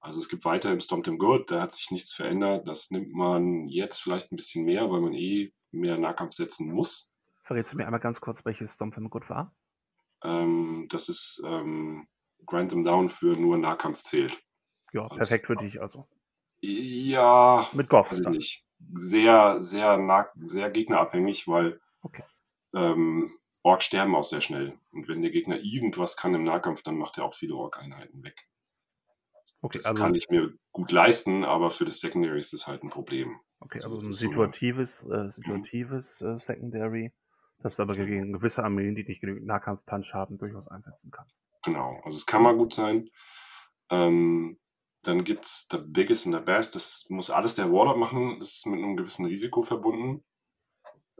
also 0.00 0.20
es 0.20 0.28
gibt 0.28 0.44
weiter 0.44 0.70
im 0.72 0.80
Stomp 0.80 1.06
im 1.06 1.18
Good, 1.18 1.50
da 1.50 1.62
hat 1.62 1.72
sich 1.72 1.90
nichts 1.90 2.12
verändert. 2.12 2.68
Das 2.68 2.90
nimmt 2.90 3.12
man 3.12 3.66
jetzt 3.66 4.02
vielleicht 4.02 4.32
ein 4.32 4.36
bisschen 4.36 4.64
mehr, 4.64 4.90
weil 4.90 5.00
man 5.00 5.14
eh 5.14 5.52
mehr 5.74 5.98
Nahkampf 5.98 6.34
setzen 6.34 6.70
muss. 6.72 7.12
Verrätst 7.42 7.72
du 7.72 7.76
mir 7.76 7.84
einmal 7.86 8.00
ganz 8.00 8.20
kurz, 8.20 8.44
welches 8.44 8.74
Stomp 8.74 8.96
im 8.96 9.10
Good 9.10 9.28
war? 9.28 9.54
Ähm, 10.22 10.86
das 10.90 11.08
ist 11.08 11.42
ähm, 11.44 12.08
Grind 12.46 12.70
them 12.70 12.82
down 12.84 13.08
für 13.08 13.36
nur 13.36 13.58
Nahkampf 13.58 14.02
zählt. 14.02 14.38
Ja, 14.92 15.02
Alles 15.06 15.28
perfekt 15.28 15.46
für 15.46 15.56
dich 15.56 15.80
also. 15.80 16.06
Ja, 16.60 17.68
Mit 17.72 17.88
Goffs 17.88 18.22
dann. 18.22 18.32
nicht. 18.32 18.64
Sehr, 18.94 19.62
sehr, 19.62 19.98
nah, 19.98 20.28
sehr 20.36 20.70
gegnerabhängig, 20.70 21.46
weil 21.48 21.80
Okay. 22.02 22.22
ähm, 22.74 23.38
Orks 23.62 23.86
sterben 23.86 24.14
auch 24.14 24.24
sehr 24.24 24.40
schnell. 24.42 24.78
Und 24.92 25.08
wenn 25.08 25.22
der 25.22 25.30
Gegner 25.30 25.58
irgendwas 25.58 26.16
kann 26.16 26.34
im 26.34 26.44
Nahkampf, 26.44 26.82
dann 26.82 26.96
macht 26.98 27.18
er 27.18 27.24
auch 27.24 27.34
viele 27.34 27.54
Ork-Einheiten 27.56 28.22
weg. 28.22 28.46
Okay, 29.62 29.78
Das 29.78 29.86
also, 29.86 30.02
kann 30.02 30.14
ich 30.14 30.28
mir 30.28 30.52
gut 30.72 30.92
leisten, 30.92 31.44
aber 31.44 31.70
für 31.70 31.86
das 31.86 32.00
Secondary 32.00 32.38
ist 32.38 32.52
das 32.52 32.66
halt 32.66 32.82
ein 32.82 32.90
Problem. 32.90 33.40
Okay, 33.64 33.78
also 33.82 33.94
also 33.94 34.06
ein 34.06 34.12
situatives, 34.12 35.02
äh, 35.04 35.30
situatives 35.30 36.20
äh, 36.20 36.38
Secondary, 36.38 37.12
das 37.62 37.76
du 37.76 37.82
aber 37.82 37.94
gegen 37.94 38.32
gewisse 38.32 38.62
Armeen, 38.62 38.94
die 38.94 39.04
nicht 39.04 39.20
genügend 39.20 39.46
Nahkampf-Punch 39.46 40.12
haben, 40.12 40.36
durchaus 40.36 40.68
einsetzen 40.68 41.10
kannst. 41.10 41.34
Genau, 41.64 42.00
also 42.04 42.16
es 42.16 42.26
kann 42.26 42.42
mal 42.42 42.56
gut 42.56 42.74
sein. 42.74 43.08
Ähm, 43.90 44.58
dann 45.02 45.24
gibt 45.24 45.44
es 45.44 45.68
The 45.70 45.78
Biggest 45.78 46.26
and 46.26 46.34
the 46.34 46.40
Best. 46.40 46.74
Das 46.74 47.06
muss 47.10 47.30
alles 47.30 47.54
der 47.54 47.70
Warlord 47.70 47.98
machen. 47.98 48.38
Das 48.38 48.56
ist 48.56 48.66
mit 48.66 48.82
einem 48.82 48.96
gewissen 48.96 49.26
Risiko 49.26 49.62
verbunden. 49.62 50.24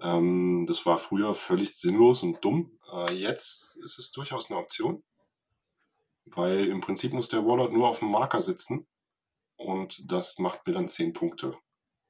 Ähm, 0.00 0.64
das 0.66 0.86
war 0.86 0.98
früher 0.98 1.34
völlig 1.34 1.76
sinnlos 1.76 2.22
und 2.22 2.42
dumm. 2.44 2.78
Äh, 2.92 3.12
jetzt 3.12 3.76
ist 3.82 3.98
es 3.98 4.10
durchaus 4.10 4.50
eine 4.50 4.58
Option. 4.58 5.02
Weil 6.26 6.68
im 6.68 6.80
Prinzip 6.80 7.12
muss 7.12 7.28
der 7.28 7.44
Warlord 7.46 7.72
nur 7.72 7.88
auf 7.88 7.98
dem 7.98 8.10
Marker 8.10 8.40
sitzen. 8.40 8.86
Und 9.56 10.10
das 10.10 10.38
macht 10.38 10.66
mir 10.66 10.72
dann 10.72 10.88
10 10.88 11.12
Punkte. 11.12 11.56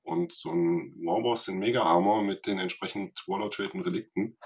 Und 0.04 0.32
so 0.32 0.50
ein 0.52 0.94
Warboss 1.04 1.48
in 1.48 1.58
Mega 1.58 1.82
Armor 1.82 2.22
mit 2.22 2.46
den 2.46 2.58
entsprechend 2.58 3.26
Warlord-Traden 3.26 3.80
Relikten, 3.80 4.36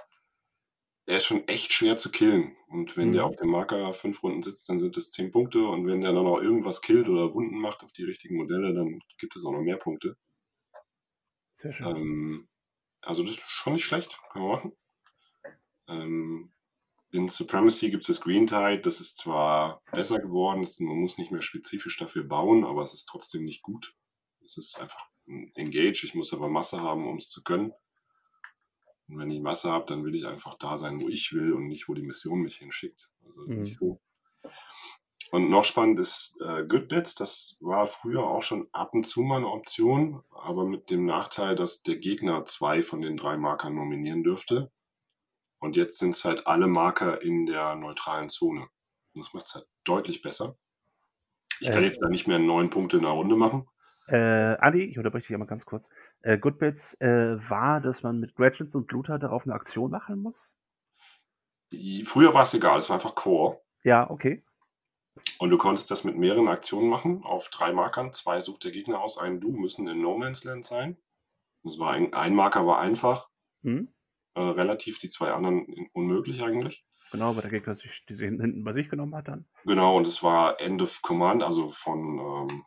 der 1.06 1.18
ist 1.18 1.26
schon 1.26 1.46
echt 1.48 1.72
schwer 1.72 1.96
zu 1.96 2.10
killen. 2.10 2.56
Und 2.68 2.96
wenn 2.96 3.12
der 3.12 3.22
Mhm. 3.24 3.28
auf 3.28 3.36
dem 3.36 3.50
Marker 3.50 3.92
fünf 3.92 4.22
Runden 4.22 4.42
sitzt, 4.42 4.68
dann 4.68 4.78
sind 4.78 4.96
es 4.96 5.10
10 5.10 5.32
Punkte. 5.32 5.66
Und 5.66 5.86
wenn 5.86 6.00
der 6.00 6.12
dann 6.12 6.24
noch 6.24 6.40
irgendwas 6.40 6.80
killt 6.80 7.08
oder 7.08 7.34
Wunden 7.34 7.58
macht 7.58 7.82
auf 7.82 7.92
die 7.92 8.04
richtigen 8.04 8.36
Modelle, 8.36 8.72
dann 8.74 9.02
gibt 9.18 9.34
es 9.36 9.44
auch 9.44 9.52
noch 9.52 9.62
mehr 9.62 9.78
Punkte. 9.78 10.16
Sehr 11.56 11.72
schön. 11.72 11.96
Ähm, 11.96 12.48
also 13.00 13.22
das 13.22 13.32
ist 13.32 13.40
schon 13.40 13.72
nicht 13.72 13.84
schlecht, 13.84 14.20
kann 14.30 14.42
man 14.42 14.50
machen. 14.50 14.72
Ähm, 15.88 16.52
in 17.10 17.28
Supremacy 17.30 17.90
gibt 17.90 18.02
es 18.02 18.08
das 18.08 18.20
Green 18.20 18.46
Tide, 18.46 18.80
das 18.80 19.00
ist 19.00 19.16
zwar 19.16 19.82
besser 19.90 20.18
geworden, 20.18 20.66
man 20.80 20.98
muss 20.98 21.16
nicht 21.16 21.32
mehr 21.32 21.40
spezifisch 21.40 21.96
dafür 21.96 22.22
bauen, 22.24 22.64
aber 22.64 22.82
es 22.84 22.92
ist 22.92 23.06
trotzdem 23.06 23.44
nicht 23.44 23.62
gut. 23.62 23.94
Es 24.44 24.58
ist 24.58 24.78
einfach 24.78 25.08
Engage, 25.54 26.04
ich 26.04 26.14
muss 26.14 26.32
aber 26.32 26.48
Masse 26.48 26.80
haben, 26.80 27.06
um 27.06 27.16
es 27.16 27.28
zu 27.28 27.42
können. 27.42 27.72
Und 29.08 29.18
wenn 29.18 29.30
ich 29.30 29.40
Masse 29.40 29.70
habe, 29.70 29.86
dann 29.86 30.04
will 30.04 30.14
ich 30.14 30.26
einfach 30.26 30.56
da 30.58 30.76
sein, 30.76 31.00
wo 31.02 31.08
ich 31.08 31.32
will 31.32 31.52
und 31.52 31.66
nicht, 31.66 31.88
wo 31.88 31.94
die 31.94 32.02
Mission 32.02 32.40
mich 32.40 32.56
hinschickt. 32.56 33.10
Also 33.24 33.42
mhm. 33.42 33.62
nicht 33.62 33.78
so. 33.78 34.00
Und 35.30 35.50
noch 35.50 35.64
spannend 35.64 36.00
ist 36.00 36.38
äh, 36.40 36.64
Goodbits. 36.66 37.14
Das 37.14 37.58
war 37.60 37.86
früher 37.86 38.24
auch 38.24 38.42
schon 38.42 38.68
ab 38.72 38.94
und 38.94 39.04
zu 39.04 39.20
mal 39.20 39.36
eine 39.36 39.48
Option, 39.48 40.22
aber 40.30 40.64
mit 40.64 40.90
dem 40.90 41.04
Nachteil, 41.04 41.54
dass 41.54 41.82
der 41.82 41.96
Gegner 41.96 42.44
zwei 42.44 42.82
von 42.82 43.02
den 43.02 43.16
drei 43.16 43.36
Markern 43.36 43.74
nominieren 43.74 44.22
dürfte. 44.22 44.70
Und 45.58 45.76
jetzt 45.76 45.98
sind 45.98 46.10
es 46.10 46.24
halt 46.24 46.46
alle 46.46 46.66
Marker 46.66 47.20
in 47.20 47.46
der 47.46 47.74
neutralen 47.74 48.28
Zone. 48.28 48.68
das 49.14 49.34
macht 49.34 49.46
es 49.46 49.54
halt 49.54 49.66
deutlich 49.84 50.22
besser. 50.22 50.56
Ich 51.60 51.70
kann 51.70 51.82
äh, 51.82 51.86
jetzt 51.86 52.00
da 52.00 52.08
nicht 52.08 52.28
mehr 52.28 52.38
neun 52.38 52.70
Punkte 52.70 52.98
in 52.98 53.04
einer 53.04 53.14
Runde 53.14 53.36
machen. 53.36 53.68
Äh, 54.08 54.56
Adi, 54.58 54.84
ich 54.84 54.96
unterbreche 54.96 55.26
dich 55.26 55.34
einmal 55.34 55.48
ganz 55.48 55.66
kurz. 55.66 55.88
Äh, 56.22 56.38
Goodbits 56.38 56.94
äh, 57.00 57.36
war, 57.50 57.80
dass 57.80 58.02
man 58.02 58.18
mit 58.18 58.34
Gretchens 58.34 58.74
und 58.74 58.90
Luther 58.90 59.18
darauf 59.18 59.44
eine 59.44 59.54
Aktion 59.54 59.90
machen 59.90 60.18
muss? 60.18 60.58
Früher 62.04 62.32
war 62.32 62.44
es 62.44 62.54
egal, 62.54 62.78
es 62.78 62.88
war 62.88 62.96
einfach 62.96 63.14
Core. 63.14 63.60
Ja, 63.84 64.08
okay. 64.08 64.42
Und 65.38 65.50
du 65.50 65.58
konntest 65.58 65.90
das 65.90 66.04
mit 66.04 66.16
mehreren 66.16 66.48
Aktionen 66.48 66.88
machen, 66.88 67.22
auf 67.22 67.48
drei 67.48 67.72
Markern. 67.72 68.12
Zwei 68.14 68.40
sucht 68.40 68.64
der 68.64 68.70
Gegner 68.70 69.00
aus, 69.00 69.18
einen 69.18 69.40
du, 69.40 69.50
müssen 69.50 69.86
in 69.88 70.00
No 70.00 70.16
Man's 70.16 70.44
Land 70.44 70.64
sein. 70.64 70.96
Das 71.62 71.78
war 71.78 71.92
ein, 71.92 72.14
ein 72.14 72.34
Marker 72.34 72.66
war 72.66 72.78
einfach, 72.78 73.28
hm? 73.62 73.92
äh, 74.34 74.40
relativ, 74.40 74.98
die 74.98 75.10
zwei 75.10 75.32
anderen 75.32 75.66
unmöglich 75.92 76.42
eigentlich. 76.42 76.86
Genau, 77.10 77.34
weil 77.34 77.42
der 77.42 77.50
Gegner 77.50 77.74
sich 77.74 78.04
diese 78.08 78.24
hinten 78.24 78.64
bei 78.64 78.72
sich 78.72 78.88
genommen 78.88 79.14
hat 79.14 79.28
dann. 79.28 79.46
Genau, 79.64 79.96
und 79.96 80.06
es 80.06 80.22
war 80.22 80.60
End 80.60 80.80
of 80.80 81.02
Command, 81.02 81.42
also 81.42 81.68
von 81.68 82.18
ähm, 82.18 82.64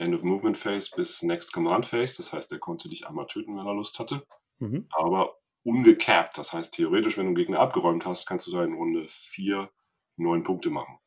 End 0.00 0.14
of 0.14 0.22
Movement 0.22 0.56
Phase 0.56 0.90
bis 0.96 1.22
Next 1.22 1.52
Command 1.52 1.86
Phase. 1.86 2.16
Das 2.16 2.32
heißt, 2.32 2.50
er 2.52 2.58
konnte 2.58 2.88
dich 2.88 3.06
einmal 3.06 3.26
töten, 3.26 3.56
wenn 3.56 3.66
er 3.66 3.74
Lust 3.74 3.98
hatte. 3.98 4.26
Mhm. 4.58 4.86
Aber 4.90 5.36
ungecapped. 5.62 6.38
Das 6.38 6.52
heißt, 6.52 6.74
theoretisch, 6.74 7.16
wenn 7.16 7.26
du 7.26 7.28
einen 7.28 7.34
Gegner 7.36 7.60
abgeräumt 7.60 8.06
hast, 8.06 8.26
kannst 8.26 8.46
du 8.46 8.52
da 8.52 8.64
in 8.64 8.74
Runde 8.74 9.04
4 9.08 9.70
neun 10.16 10.42
Punkte 10.42 10.70
machen. 10.70 10.98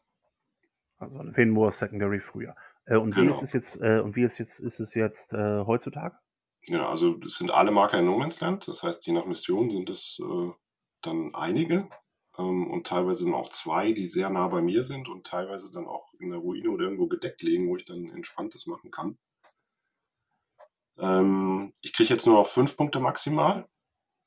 Also 0.97 1.17
ein 1.17 1.35
Venmore 1.35 1.71
Secondary 1.71 2.19
früher. 2.19 2.55
Äh, 2.85 2.97
und 2.97 3.15
genau. 3.15 3.31
wie 3.31 3.35
ist 3.35 3.43
es 3.43 3.53
jetzt, 3.53 3.81
äh, 3.81 3.99
und 3.99 4.15
wie 4.15 4.23
ist 4.23 4.37
jetzt, 4.37 4.59
ist 4.59 4.79
es 4.79 4.93
jetzt 4.93 5.33
äh, 5.33 5.63
heutzutage? 5.65 6.15
Ja, 6.67 6.87
also 6.87 7.19
es 7.25 7.35
sind 7.35 7.51
alle 7.51 7.71
Marker 7.71 7.99
in 7.99 8.05
No 8.05 8.17
Man's 8.17 8.39
Land. 8.39 8.67
Das 8.67 8.83
heißt, 8.83 9.05
je 9.05 9.13
nach 9.13 9.25
Mission 9.25 9.69
sind 9.69 9.89
es 9.89 10.19
äh, 10.21 10.51
dann 11.01 11.35
einige 11.35 11.89
ähm, 12.37 12.69
und 12.69 12.87
teilweise 12.87 13.25
dann 13.25 13.33
auch 13.33 13.49
zwei, 13.49 13.91
die 13.91 14.07
sehr 14.07 14.29
nah 14.29 14.47
bei 14.47 14.61
mir 14.61 14.83
sind 14.83 15.07
und 15.09 15.27
teilweise 15.27 15.71
dann 15.71 15.87
auch 15.87 16.13
in 16.19 16.29
der 16.29 16.39
Ruine 16.39 16.69
oder 16.71 16.85
irgendwo 16.85 17.07
gedeckt 17.07 17.41
liegen, 17.41 17.67
wo 17.69 17.75
ich 17.75 17.85
dann 17.85 18.09
entspanntes 18.09 18.67
machen 18.67 18.91
kann. 18.91 19.17
Ähm, 20.97 21.73
ich 21.81 21.93
kriege 21.93 22.13
jetzt 22.13 22.25
nur 22.25 22.35
noch 22.35 22.47
fünf 22.47 22.77
Punkte 22.77 22.99
maximal. 22.99 23.67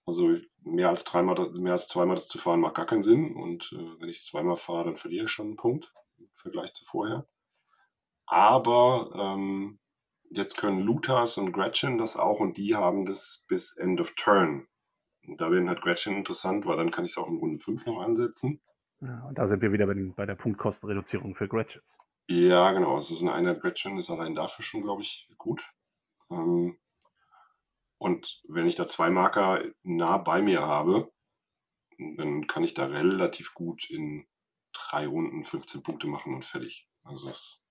Also 0.07 0.37
mehr 0.63 0.89
als 0.89 1.05
dreimal, 1.05 1.51
mehr 1.51 1.73
als 1.73 1.89
zweimal 1.89 2.15
das 2.15 2.29
zu 2.29 2.39
fahren 2.39 2.61
macht 2.61 2.75
gar 2.75 2.87
keinen 2.87 3.03
Sinn. 3.03 3.35
Und 3.35 3.73
äh, 3.73 4.01
wenn 4.01 4.09
ich 4.09 4.23
zweimal 4.23 4.57
fahre, 4.57 4.85
dann 4.85 4.97
verliere 4.97 5.25
ich 5.25 5.31
schon 5.31 5.47
einen 5.47 5.57
Punkt 5.57 5.93
im 6.19 6.29
Vergleich 6.33 6.73
zu 6.73 6.85
vorher. 6.85 7.27
Aber 8.27 9.11
ähm, 9.15 9.79
jetzt 10.31 10.57
können 10.57 10.81
Luthas 10.81 11.39
und 11.39 11.53
Gretchen 11.53 11.99
das 11.99 12.17
auch 12.17 12.41
und 12.41 12.57
die 12.57 12.75
haben 12.75 13.07
das 13.07 13.47
bis 13.49 13.77
End 13.77 14.01
of 14.01 14.13
Turn. 14.17 14.67
Und 15.27 15.41
da 15.41 15.51
werden 15.51 15.69
halt 15.69 15.83
Gretchen 15.83 16.17
interessant, 16.17 16.67
weil 16.67 16.77
dann 16.77 16.91
kann 16.91 17.05
ich 17.05 17.13
es 17.13 17.19
auch 17.19 17.29
in 17.29 17.39
Runde 17.39 17.59
5 17.59 17.87
noch 17.87 18.01
ansetzen. 18.01 18.61
Ja, 19.01 19.25
und 19.29 19.37
da 19.37 19.47
sind 19.47 19.61
wir 19.61 19.73
wieder 19.73 19.87
bei, 19.87 19.95
den, 19.95 20.15
bei 20.15 20.27
der 20.27 20.35
Punktkostenreduzierung 20.37 21.35
für 21.35 21.49
Gretchens. 21.49 21.99
Ja, 22.29 22.73
genau. 22.73 22.95
Also 22.95 23.15
so 23.15 23.25
eine 23.25 23.35
Einheit 23.35 23.61
Gretchen 23.61 23.99
ist 23.99 24.11
allein 24.11 24.35
dafür 24.35 24.65
schon, 24.65 24.83
glaube 24.83 25.03
ich, 25.03 25.29
gut. 25.37 25.71
Ähm, 26.31 26.79
und 27.99 28.43
wenn 28.49 28.67
ich 28.67 28.75
da 28.75 28.87
zwei 28.87 29.11
Marker 29.11 29.63
nah 29.83 30.19
bei 30.19 30.43
mir 30.43 30.63
habe, 30.63 31.13
dann 31.99 32.47
kann 32.47 32.65
ich 32.65 32.75
da 32.75 32.87
relativ 32.87 33.55
gut 33.55 33.89
in 33.91 34.27
drei 34.73 35.07
Runden 35.07 35.45
15 35.45 35.83
Punkte 35.83 36.07
machen 36.07 36.35
und 36.35 36.45
fertig. 36.45 36.89
Also 37.05 37.29
das, 37.29 37.65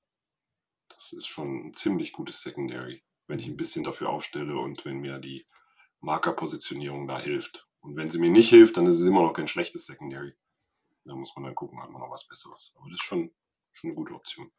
das 0.89 1.13
ist 1.13 1.27
schon 1.27 1.67
ein 1.67 1.74
ziemlich 1.74 2.12
gutes 2.12 2.41
Secondary, 2.41 3.03
wenn 3.27 3.39
ich 3.39 3.47
ein 3.47 3.57
bisschen 3.57 3.83
dafür 3.83 4.09
aufstelle 4.09 4.57
und 4.57 4.83
wenn 4.85 5.00
mir 5.00 5.19
die 5.19 5.45
Markerpositionierung 6.02 7.08
da 7.08 7.20
hilft. 7.20 7.68
Und 7.82 7.96
wenn 7.96 8.10
sie 8.10 8.20
mir 8.20 8.30
nicht 8.30 8.50
hilft, 8.50 8.78
dann 8.78 8.88
ist 8.88 9.00
es 9.00 9.08
immer 9.08 9.22
noch 9.22 9.34
kein 9.34 9.48
schlechtes 9.48 9.86
Secondary. 9.86 10.34
Da 11.06 11.16
muss 11.16 11.34
man 11.36 11.46
dann 11.46 11.56
gucken, 11.56 11.82
hat 11.82 11.92
man 11.92 12.02
noch 12.02 12.10
was 12.10 12.28
Besseres. 12.28 12.74
Aber 12.78 12.90
das 12.90 13.00
ist 13.00 13.06
schon, 13.06 13.32
schon 13.72 13.90
eine 13.90 13.96
gute 13.96 14.14
Option. 14.14 14.52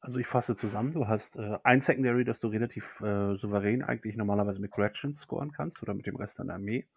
Also 0.00 0.18
ich 0.18 0.26
fasse 0.26 0.56
zusammen, 0.56 0.92
du 0.92 1.08
hast 1.08 1.36
äh, 1.36 1.58
ein 1.62 1.82
Secondary, 1.82 2.24
das 2.24 2.40
du 2.40 2.48
relativ 2.48 3.00
äh, 3.02 3.36
souverän 3.36 3.82
eigentlich 3.82 4.16
normalerweise 4.16 4.60
mit 4.60 4.70
Gretchen 4.70 5.14
scoren 5.14 5.52
kannst 5.52 5.82
oder 5.82 5.92
mit 5.92 6.06
dem 6.06 6.16
Rest 6.16 6.38
deiner 6.38 6.54
Armee. 6.54 6.88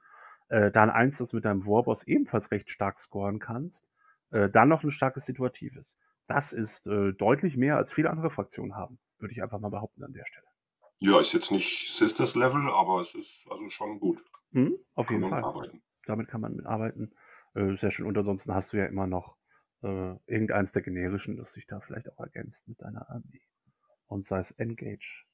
Äh, 0.48 0.72
dann 0.72 0.90
eins, 0.90 1.18
das 1.18 1.34
mit 1.34 1.44
deinem 1.44 1.66
Warboss 1.66 2.04
ebenfalls 2.04 2.50
recht 2.52 2.70
stark 2.70 3.00
scoren 3.00 3.40
kannst. 3.40 3.86
Äh, 4.32 4.50
dann 4.50 4.70
noch 4.70 4.84
ein 4.84 4.92
starkes 4.92 5.26
Situatives. 5.26 5.98
Das 6.28 6.54
ist 6.54 6.88
äh, 6.88 7.12
deutlich 7.12 7.58
mehr, 7.58 7.76
als 7.76 7.92
viele 7.92 8.10
andere 8.10 8.30
Fraktionen 8.30 8.76
haben, 8.76 9.00
würde 9.20 9.34
ich 9.34 9.44
einfach 9.44 9.60
mal 9.60 9.70
behaupten 9.70 10.04
an 10.04 10.14
der 10.14 10.26
Stelle. 10.26 10.48
Ja, 11.00 11.20
ist 11.20 11.34
jetzt 11.34 11.52
nicht 11.52 11.96
Sisters 11.96 12.36
Level, 12.36 12.70
aber 12.70 13.02
es 13.02 13.14
ist 13.14 13.44
also 13.50 13.70
schon 13.70 14.00
gut. 14.00 14.24
Mhm, 14.52 14.78
auf 14.96 15.10
jeden 15.10 15.28
Fall. 15.28 15.44
Arbeiten. 15.44 15.82
Damit 16.06 16.28
kann 16.28 16.42
man 16.42 16.56
mitarbeiten. 16.56 17.14
Äh, 17.56 17.74
sehr 17.76 17.92
schön. 17.92 18.06
Und 18.08 18.18
ansonsten 18.18 18.54
hast 18.54 18.74
du 18.74 18.78
ja 18.78 18.86
immer 18.86 19.08
noch 19.08 19.38
äh, 19.82 20.16
irgendeins 20.28 20.72
der 20.72 20.82
generischen, 20.82 21.38
das 21.38 21.54
sich 21.54 21.68
da 21.68 21.80
vielleicht 21.80 22.12
auch 22.12 22.20
ergänzt 22.20 22.68
mit 22.68 22.82
deiner 22.82 23.10
Armee. 23.10 23.42
Und 24.08 24.26
sei 24.26 24.40
es 24.40 24.52
Engage. 24.52 25.26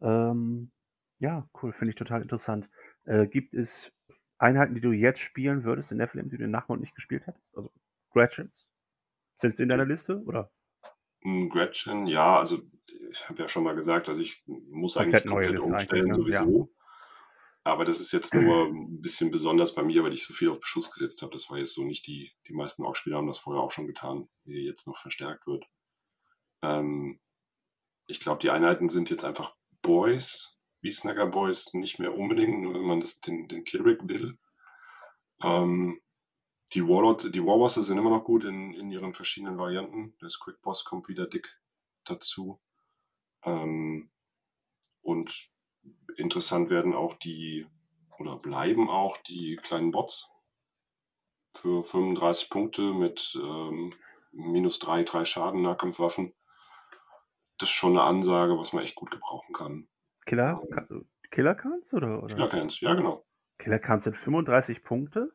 Ähm, 0.00 0.70
ja, 1.18 1.48
cool, 1.62 1.72
finde 1.72 1.90
ich 1.90 1.96
total 1.96 2.22
interessant. 2.22 2.70
Äh, 3.04 3.26
gibt 3.26 3.54
es 3.54 3.92
Einheiten, 4.38 4.74
die 4.74 4.80
du 4.80 4.92
jetzt 4.92 5.20
spielen 5.20 5.64
würdest 5.64 5.90
in 5.92 5.98
Nephilim, 5.98 6.28
die 6.28 6.38
du 6.38 6.44
in 6.44 6.50
Nachmund 6.50 6.80
nicht 6.80 6.94
gespielt 6.94 7.26
hättest? 7.26 7.56
Also 7.56 7.72
Gretchens? 8.10 8.68
Sind 9.38 9.56
sie 9.56 9.64
in 9.64 9.68
deiner 9.68 9.84
Liste, 9.84 10.22
oder? 10.24 10.50
Gretchen, 11.22 12.06
ja, 12.06 12.38
also 12.38 12.60
ich 13.10 13.28
habe 13.28 13.42
ja 13.42 13.48
schon 13.48 13.64
mal 13.64 13.74
gesagt, 13.74 14.08
also 14.08 14.20
ich 14.20 14.42
muss 14.46 14.94
komplett 14.94 15.26
eigentlich 15.26 15.58
komplett 15.58 15.60
umstellen, 15.60 16.08
ne? 16.08 16.14
sowieso. 16.14 16.60
Ja. 16.60 16.78
Aber 17.64 17.84
das 17.84 18.00
ist 18.00 18.12
jetzt 18.12 18.34
nur 18.34 18.66
ein 18.66 19.02
bisschen 19.02 19.30
besonders 19.30 19.74
bei 19.74 19.82
mir, 19.82 20.02
weil 20.02 20.14
ich 20.14 20.24
so 20.24 20.32
viel 20.32 20.48
auf 20.48 20.60
Beschuss 20.60 20.90
gesetzt 20.90 21.20
habe. 21.20 21.32
Das 21.32 21.50
war 21.50 21.58
jetzt 21.58 21.74
so 21.74 21.84
nicht 21.84 22.06
die, 22.06 22.32
die 22.46 22.54
meisten 22.54 22.82
Org-Spieler 22.82 23.18
haben 23.18 23.26
das 23.26 23.38
vorher 23.38 23.62
auch 23.62 23.72
schon 23.72 23.86
getan, 23.86 24.28
wie 24.44 24.64
jetzt 24.64 24.86
noch 24.86 24.96
verstärkt 24.96 25.46
wird. 25.46 25.66
Ähm, 26.62 27.20
ich 28.06 28.20
glaube, 28.20 28.40
die 28.40 28.50
Einheiten 28.50 28.88
sind 28.88 29.10
jetzt 29.10 29.24
einfach 29.24 29.54
Boys, 29.82 30.58
wie 30.80 30.90
Snacker 30.90 31.26
Boys, 31.26 31.74
nicht 31.74 31.98
mehr 31.98 32.16
unbedingt, 32.16 32.62
nur 32.62 32.74
wenn 32.74 32.86
man 32.86 33.00
das, 33.00 33.20
den, 33.20 33.48
den 33.48 33.64
Killrick 33.64 34.00
will. 34.08 34.38
Ähm, 35.42 36.00
die 36.74 36.86
Warlord, 36.86 37.34
die 37.34 37.44
Warbosses 37.44 37.86
sind 37.86 37.98
immer 37.98 38.10
noch 38.10 38.24
gut 38.24 38.44
in, 38.44 38.74
in 38.74 38.90
ihren 38.90 39.14
verschiedenen 39.14 39.58
Varianten. 39.58 40.14
Das 40.20 40.38
Quick 40.38 40.60
Boss 40.60 40.84
kommt 40.84 41.08
wieder 41.08 41.26
dick 41.26 41.58
dazu. 42.04 42.60
Ähm, 43.42 44.10
und 45.02 45.50
interessant 46.16 46.68
werden 46.70 46.94
auch 46.94 47.14
die, 47.14 47.66
oder 48.18 48.36
bleiben 48.36 48.90
auch 48.90 49.16
die 49.16 49.56
kleinen 49.56 49.90
Bots 49.90 50.30
für 51.56 51.82
35 51.82 52.50
Punkte 52.50 52.92
mit 52.92 53.36
ähm, 53.40 53.90
minus 54.32 54.78
3, 54.78 55.04
3 55.04 55.24
Schaden 55.24 55.62
Nahkampfwaffen. 55.62 56.34
Das 57.56 57.70
ist 57.70 57.74
schon 57.74 57.92
eine 57.92 58.02
Ansage, 58.02 58.58
was 58.58 58.72
man 58.72 58.84
echt 58.84 58.94
gut 58.94 59.10
gebrauchen 59.10 59.54
kann. 59.54 59.88
Killer, 60.26 60.62
Killer 61.30 61.54
Cans 61.54 61.94
oder, 61.94 62.22
oder? 62.22 62.34
Killer 62.34 62.48
Cans, 62.48 62.80
ja 62.80 62.94
genau. 62.94 63.24
Killer 63.58 63.78
Cans 63.78 64.04
sind 64.04 64.16
35 64.16 64.84
Punkte? 64.84 65.34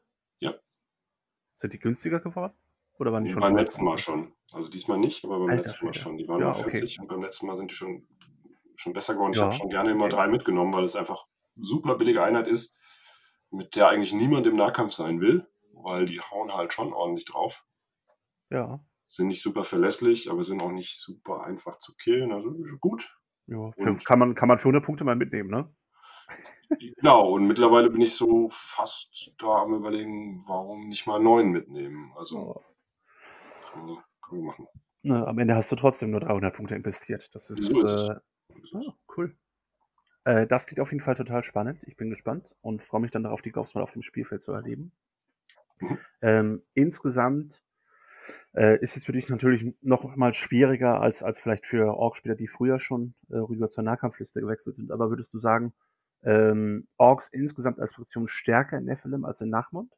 Sind 1.64 1.72
die 1.72 1.80
günstiger 1.80 2.20
geworden? 2.20 2.52
Oder 3.00 3.14
waren 3.14 3.24
die 3.24 3.30
schon? 3.30 3.40
Beim 3.40 3.56
letzten 3.56 3.86
Mal 3.86 3.98
schon. 3.98 4.34
Also 4.52 4.70
diesmal 4.70 4.98
nicht, 4.98 5.24
aber 5.24 5.40
beim 5.40 5.52
Alter, 5.52 5.64
letzten 5.64 5.86
Mal 5.86 5.94
schon. 5.94 6.18
Die 6.18 6.28
waren 6.28 6.42
ja, 6.42 6.48
nur 6.48 6.56
40 6.56 6.84
okay. 6.84 7.02
und 7.02 7.08
beim 7.08 7.22
letzten 7.22 7.48
Mal 7.48 7.56
sind 7.56 7.72
die 7.72 7.76
schon 7.76 8.06
schon 8.76 8.92
besser 8.92 9.14
geworden. 9.14 9.32
Ich 9.32 9.38
ja. 9.38 9.46
habe 9.46 9.54
schon 9.54 9.70
gerne 9.70 9.92
immer 9.92 10.10
drei 10.10 10.28
mitgenommen, 10.28 10.74
weil 10.74 10.84
es 10.84 10.98
einfach 10.98 11.26
super 11.56 11.96
billige 11.96 12.22
Einheit 12.22 12.50
ist, 12.50 12.78
mit 13.50 13.78
der 13.78 13.88
eigentlich 13.88 14.12
niemand 14.12 14.46
im 14.46 14.58
Nahkampf 14.58 14.92
sein 14.92 15.22
will, 15.22 15.48
weil 15.72 16.06
die 16.06 16.20
hauen 16.20 16.54
halt 16.54 16.74
schon 16.74 16.92
ordentlich 16.92 17.24
drauf. 17.24 17.66
Ja. 18.50 18.84
Sind 19.08 19.28
nicht 19.28 19.42
super 19.42 19.64
verlässlich, 19.64 20.30
aber 20.30 20.44
sind 20.44 20.62
auch 20.62 20.74
nicht 20.74 21.00
super 21.00 21.46
einfach 21.46 21.78
zu 21.78 21.96
killen. 21.96 22.34
Also 22.34 22.52
gut. 22.82 23.18
Ja, 23.48 23.72
kann, 24.04 24.20
man, 24.20 24.36
kann 24.36 24.50
man 24.50 24.60
für 24.60 24.64
100 24.66 24.84
Punkte 24.84 25.06
mal 25.06 25.16
mitnehmen, 25.16 25.50
ne? 25.50 25.74
Genau, 26.70 27.32
und 27.34 27.48
mittlerweile 27.48 27.90
bin 27.90 28.02
ich 28.02 28.16
so 28.16 28.50
fast 28.52 29.34
da 29.38 29.64
am 29.64 29.74
überlegen, 29.76 30.44
warum 30.48 30.90
nicht 30.90 31.06
mal 31.08 31.20
neun 31.20 31.50
mitnehmen. 31.52 32.12
Also, 32.18 32.62
kann, 33.72 33.86
man, 33.86 33.98
kann 34.22 34.38
man 34.38 34.46
machen. 34.48 34.68
Na, 35.04 35.26
am 35.28 35.38
Ende 35.40 35.56
hast 35.56 35.72
du 35.72 35.76
trotzdem 35.76 36.12
nur 36.12 36.22
300 36.22 36.56
Punkte 36.56 36.76
investiert. 36.76 37.30
Das 37.34 37.50
ist, 37.50 37.64
so 37.64 37.82
ist 37.84 38.10
äh, 38.10 38.16
Oh, 38.74 38.94
cool. 39.18 39.36
Äh, 40.26 40.48
das 40.48 40.66
klingt 40.68 40.80
auf 40.80 40.92
jeden 40.92 41.04
Fall 41.04 41.16
total 41.16 41.44
spannend. 41.44 41.82
Ich 41.88 41.98
bin 41.98 42.10
gespannt 42.10 42.48
und 42.62 42.84
freue 42.84 43.02
mich 43.02 43.12
dann 43.12 43.24
darauf, 43.24 43.42
die 43.42 43.52
Ghosts 43.52 43.76
mal 43.76 43.84
auf 43.84 43.94
dem 43.94 44.04
Spielfeld 44.04 44.44
zu 44.44 44.52
erleben. 44.54 44.94
Mhm. 45.80 46.00
Ähm, 46.22 46.64
insgesamt 46.74 47.62
Äh, 48.56 48.80
ist 48.82 48.96
jetzt 48.96 49.06
für 49.06 49.14
dich 49.14 49.30
natürlich 49.30 49.66
noch 49.82 50.16
mal 50.16 50.34
schwieriger 50.34 51.02
als, 51.02 51.24
als 51.24 51.40
vielleicht 51.40 51.66
für 51.66 51.96
Org-Spieler, 51.98 52.36
die 52.36 52.48
früher 52.48 52.80
schon 52.80 53.16
äh, 53.30 53.38
rüber 53.38 53.70
zur 53.70 53.84
Nahkampfliste 53.84 54.42
gewechselt 54.42 54.76
sind. 54.76 54.92
Aber 54.92 55.10
würdest 55.10 55.34
du 55.34 55.40
sagen, 55.40 55.74
ähm, 56.24 56.88
Orks 56.98 57.30
insgesamt 57.30 57.80
als 57.80 57.94
Fraktion 57.94 58.28
stärker 58.28 58.78
in 58.78 58.86
Nephilim 58.86 59.26
als 59.26 59.42
in 59.42 59.50
Nachmund? 59.50 59.92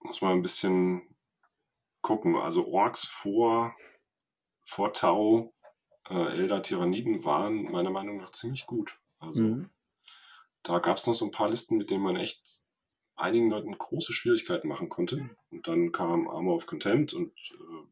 Muss 0.00 0.20
man 0.20 0.32
ein 0.32 0.42
bisschen 0.42 1.02
gucken. 2.00 2.36
Also 2.36 2.68
Orks 2.68 3.06
vor, 3.06 3.74
vor 4.64 4.92
Tau, 4.92 5.52
äh, 6.08 6.38
Elder 6.38 6.62
Tyranniden 6.62 7.24
waren 7.24 7.64
meiner 7.64 7.90
Meinung 7.90 8.18
nach 8.18 8.30
ziemlich 8.30 8.66
gut. 8.66 8.98
Also 9.18 9.42
mhm. 9.42 9.70
da 10.62 10.78
gab 10.78 10.96
es 10.96 11.06
noch 11.06 11.14
so 11.14 11.24
ein 11.24 11.30
paar 11.30 11.50
Listen, 11.50 11.76
mit 11.76 11.90
denen 11.90 12.04
man 12.04 12.16
echt 12.16 12.62
einigen 13.16 13.50
Leuten 13.50 13.76
große 13.76 14.12
Schwierigkeiten 14.12 14.68
machen 14.68 14.88
konnte. 14.88 15.30
Und 15.50 15.66
dann 15.66 15.92
kam 15.92 16.28
Armor 16.28 16.54
of 16.54 16.66
Contempt 16.66 17.12
und 17.12 17.32
äh, 17.52 17.87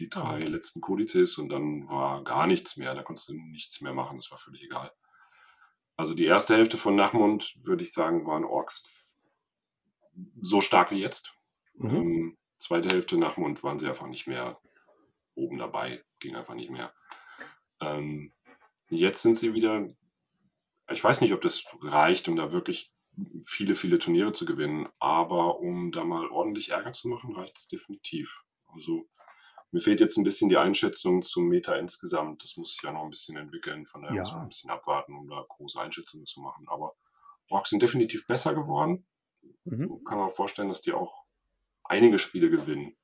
die 0.00 0.08
drei 0.08 0.40
letzten 0.40 0.80
Kodizes 0.80 1.38
und 1.38 1.50
dann 1.50 1.88
war 1.88 2.24
gar 2.24 2.46
nichts 2.46 2.76
mehr. 2.76 2.94
Da 2.94 3.02
konntest 3.02 3.28
du 3.28 3.34
nichts 3.34 3.80
mehr 3.80 3.92
machen, 3.92 4.16
das 4.18 4.30
war 4.30 4.38
völlig 4.38 4.64
egal. 4.64 4.90
Also 5.96 6.14
die 6.14 6.24
erste 6.24 6.56
Hälfte 6.56 6.78
von 6.78 6.96
Nachmund, 6.96 7.54
würde 7.62 7.82
ich 7.82 7.92
sagen, 7.92 8.26
waren 8.26 8.44
Orks 8.44 9.06
so 10.40 10.60
stark 10.60 10.90
wie 10.90 11.00
jetzt. 11.00 11.34
Mhm. 11.74 11.96
Ähm, 11.96 12.38
zweite 12.58 12.88
Hälfte 12.88 13.18
Nachmund 13.18 13.62
waren 13.62 13.78
sie 13.78 13.86
einfach 13.86 14.06
nicht 14.06 14.26
mehr 14.26 14.58
oben 15.34 15.58
dabei, 15.58 16.02
ging 16.18 16.34
einfach 16.36 16.54
nicht 16.54 16.70
mehr. 16.70 16.92
Ähm, 17.80 18.32
jetzt 18.88 19.22
sind 19.22 19.36
sie 19.36 19.54
wieder, 19.54 19.88
ich 20.90 21.04
weiß 21.04 21.20
nicht, 21.20 21.34
ob 21.34 21.42
das 21.42 21.64
reicht, 21.82 22.28
um 22.28 22.36
da 22.36 22.52
wirklich 22.52 22.94
viele, 23.44 23.74
viele 23.74 23.98
Turniere 23.98 24.32
zu 24.32 24.46
gewinnen, 24.46 24.88
aber 24.98 25.60
um 25.60 25.92
da 25.92 26.04
mal 26.04 26.28
ordentlich 26.28 26.70
Ärger 26.70 26.92
zu 26.92 27.08
machen, 27.08 27.34
reicht 27.34 27.58
es 27.58 27.68
definitiv. 27.68 28.42
Also 28.68 29.08
mir 29.72 29.80
fehlt 29.80 30.00
jetzt 30.00 30.16
ein 30.16 30.24
bisschen 30.24 30.48
die 30.48 30.56
Einschätzung 30.56 31.22
zum 31.22 31.48
Meta 31.48 31.74
insgesamt. 31.76 32.42
Das 32.42 32.56
muss 32.56 32.74
ich 32.76 32.82
ja 32.82 32.92
noch 32.92 33.04
ein 33.04 33.10
bisschen 33.10 33.36
entwickeln. 33.36 33.86
Von 33.86 34.02
daher 34.02 34.16
ja. 34.16 34.22
muss 34.22 34.32
man 34.32 34.42
ein 34.42 34.48
bisschen 34.48 34.70
abwarten, 34.70 35.14
um 35.16 35.28
da 35.28 35.44
große 35.48 35.80
Einschätzungen 35.80 36.26
zu 36.26 36.40
machen. 36.40 36.66
Aber 36.68 36.94
Orks 37.48 37.70
sind 37.70 37.82
definitiv 37.82 38.26
besser 38.26 38.54
geworden. 38.54 39.06
Mhm. 39.64 40.02
Kann 40.04 40.18
man 40.18 40.30
vorstellen, 40.30 40.68
dass 40.68 40.80
die 40.80 40.92
auch 40.92 41.24
einige 41.84 42.18
Spiele 42.18 42.50
gewinnen. 42.50 42.96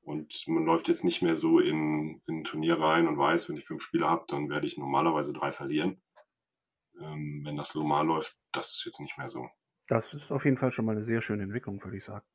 Und 0.00 0.44
man 0.48 0.64
läuft 0.64 0.88
jetzt 0.88 1.04
nicht 1.04 1.22
mehr 1.22 1.36
so 1.36 1.60
in, 1.60 2.20
in 2.26 2.40
ein 2.40 2.44
Turnier 2.44 2.80
rein 2.80 3.06
und 3.06 3.18
weiß, 3.18 3.48
wenn 3.48 3.56
ich 3.56 3.64
fünf 3.64 3.82
Spiele 3.82 4.08
habe, 4.08 4.24
dann 4.26 4.50
werde 4.50 4.66
ich 4.66 4.76
normalerweise 4.76 5.32
drei 5.32 5.52
verlieren. 5.52 6.02
Ähm, 7.00 7.42
wenn 7.44 7.56
das 7.56 7.74
normal 7.74 8.06
läuft, 8.06 8.36
das 8.50 8.72
ist 8.72 8.84
jetzt 8.84 9.00
nicht 9.00 9.16
mehr 9.16 9.30
so. 9.30 9.48
Das 9.86 10.12
ist 10.12 10.32
auf 10.32 10.44
jeden 10.44 10.56
Fall 10.56 10.72
schon 10.72 10.84
mal 10.84 10.96
eine 10.96 11.04
sehr 11.04 11.22
schöne 11.22 11.44
Entwicklung, 11.44 11.82
würde 11.82 11.96
ich 11.96 12.04
sagen. 12.04 12.26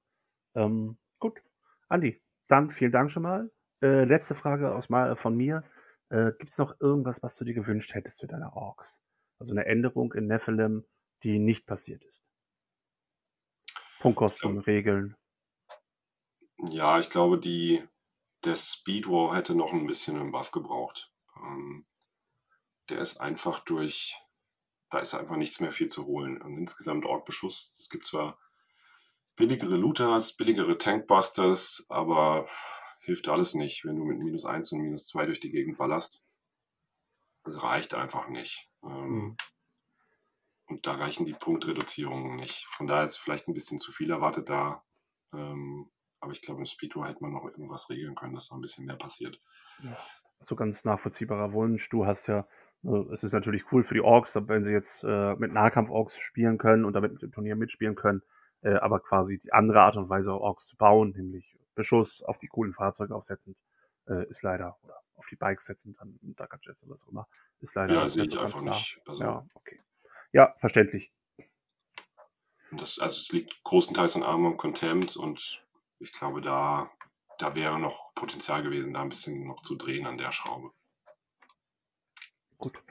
Ähm, 0.55 0.97
gut. 1.19 1.41
Andi, 1.89 2.21
dann 2.47 2.69
vielen 2.69 2.91
Dank 2.91 3.12
schon 3.12 3.24
mal. 3.24 3.51
Äh, 3.81 4.05
letzte 4.05 4.36
Frage 4.36 4.74
aus 4.74 4.89
mal 4.89 5.15
von 5.15 5.36
mir. 5.36 5.63
Äh, 6.10 6.31
Gibt 6.38 6.50
es 6.50 6.57
noch 6.57 6.79
irgendwas, 6.79 7.22
was 7.22 7.36
du 7.36 7.46
dir 7.46 7.53
gewünscht 7.53 7.93
hättest 7.93 8.22
für 8.22 8.27
deine 8.27 8.53
Orks? 8.53 8.98
Also 9.39 9.51
eine 9.51 9.65
Änderung 9.65 10.13
in 10.13 10.27
Nephilim, 10.27 10.86
die 11.24 11.38
nicht 11.39 11.65
passiert 11.67 12.03
ist. 12.03 12.24
Punktkosten. 14.00 14.60
Regeln. 14.60 15.15
Ja, 16.69 17.00
ich 17.00 17.10
glaube, 17.10 17.39
die, 17.39 17.84
der 18.43 18.55
Speedwar 18.55 19.36
hätte 19.36 19.53
noch 19.53 19.74
ein 19.74 19.86
bisschen 19.86 20.17
einen 20.17 20.31
Buff 20.31 20.51
gebraucht. 20.51 21.12
Ähm, 21.36 21.86
der 22.89 23.00
ist 23.00 23.19
einfach 23.19 23.60
durch, 23.60 24.19
da 24.89 25.00
ist 25.00 25.13
einfach 25.13 25.36
nichts 25.36 25.60
mehr 25.60 25.72
viel 25.72 25.88
zu 25.88 26.05
holen. 26.05 26.41
Und 26.41 26.57
insgesamt 26.57 27.05
Ork-Beschuss, 27.05 27.77
es 27.79 27.89
gibt 27.89 28.05
zwar 28.05 28.39
billigere 29.36 29.75
Looters, 29.75 30.36
billigere 30.36 30.78
Tankbusters, 30.78 31.86
aber 31.89 32.47
hilft 33.08 33.30
alles 33.30 33.54
nicht, 33.54 33.86
wenn 33.86 33.96
du 33.96 34.04
mit 34.04 34.20
minus 34.20 34.46
1 34.46 34.74
und 34.74 34.82
minus 34.82 35.08
2 35.08 35.28
durch 35.28 35.39
die 35.39 35.50
Gegend 35.50 35.78
ballerst. 35.78 36.26
Das 37.46 37.63
reicht 37.63 37.93
einfach 37.93 38.28
nicht. 38.28 38.70
Ähm, 38.84 39.10
mhm. 39.10 39.38
Und 40.65 40.86
da 40.86 40.96
reichen 40.96 41.26
die 41.26 41.34
Punktreduzierungen 41.34 42.36
nicht. 42.36 42.65
Von 42.65 42.86
daher 42.86 43.06
ist 43.06 43.15
vielleicht 43.15 43.48
ein 43.48 43.54
bisschen 43.54 43.80
zu 43.80 43.93
viel 43.93 44.12
erwartet 44.12 44.50
da. 44.50 44.84
Ähm, 45.34 45.89
aber 46.20 46.34
ich 46.34 46.41
glaube, 46.41 46.60
im 46.60 46.65
Speedway 46.65 47.08
hätte 47.08 47.22
man 47.22 47.32
noch 47.32 47.46
irgendwas 47.46 47.89
regeln 47.89 48.13
können, 48.13 48.34
dass 48.34 48.50
noch 48.50 48.58
ein 48.58 48.62
bisschen 48.62 48.86
mehr 48.86 48.98
passiert. 48.98 49.39
Ja, 49.82 49.98
so 50.46 50.58
ganz 50.58 50.84
nachvollziehbarer 50.84 51.54
Wunsch. 51.54 51.88
Du 51.88 52.06
hast 52.06 52.28
ja, 52.28 52.46
also 52.84 53.10
es 53.13 53.24
ist 53.24 53.32
natürlich 53.32 53.72
cool 53.72 53.86
für 53.86 53.93
die 53.93 54.02
Orks, 54.02 54.36
wenn 54.36 54.65
sie 54.65 54.74
jetzt 54.74 55.06
äh, 55.06 55.36
mit 55.36 55.54
Nahkampf-Orks 55.54 56.20
spielen 56.20 56.58
können 56.58 56.84
und 56.84 56.91
damit 56.91 57.24
im 57.24 57.32
Turnier 57.32 57.56
mitspielen 57.56 57.96
können, 57.96 58.22
äh, 58.63 58.74
aber 58.74 59.00
quasi 59.00 59.39
die 59.39 59.54
andere 59.54 59.80
Art 59.80 59.96
und 59.96 60.10
Weise 60.10 60.34
Orks 60.34 60.67
zu 60.67 60.76
bauen, 60.76 61.13
nämlich 61.15 61.57
Beschuss 61.77 62.23
auf 62.23 62.39
die 62.39 62.47
coolen 62.47 62.73
Fahrzeuge 62.73 63.15
aufsetzen, 63.15 63.55
äh, 64.07 64.27
ist 64.29 64.41
leider, 64.41 64.77
oder 64.83 64.99
auf 65.15 65.27
die 65.27 65.35
Bikes 65.35 65.65
setzen, 65.65 65.95
dann 65.97 66.19
Ducker 66.21 66.59
Jets 66.61 66.81
oder 66.83 66.95
was 66.95 67.03
auch 67.03 67.09
immer, 67.09 67.27
ist 67.59 67.75
leider 67.75 67.93
ja, 67.93 68.09
sehe 68.09 68.25
ich 68.25 68.37
einfach 68.37 68.61
nicht. 68.61 68.99
Also, 69.05 69.23
ja, 69.23 69.47
okay. 69.53 69.79
Ja, 70.33 70.53
verständlich. 70.57 71.13
Das, 72.71 72.99
also 72.99 73.21
es 73.21 73.29
liegt 73.31 73.63
großenteils 73.63 74.15
an 74.15 74.23
Armor 74.23 74.51
und 74.51 74.57
Contempt 74.57 75.15
und 75.15 75.63
ich 75.99 76.11
glaube, 76.11 76.41
da, 76.41 76.91
da 77.37 77.55
wäre 77.55 77.79
noch 77.79 78.13
Potenzial 78.13 78.61
gewesen, 78.63 78.93
da 78.93 79.01
ein 79.01 79.09
bisschen 79.09 79.47
noch 79.47 79.61
zu 79.61 79.75
drehen 79.75 80.05
an 80.05 80.17
der 80.17 80.31
Schraube. 80.31 80.71
Gut. 82.57 82.83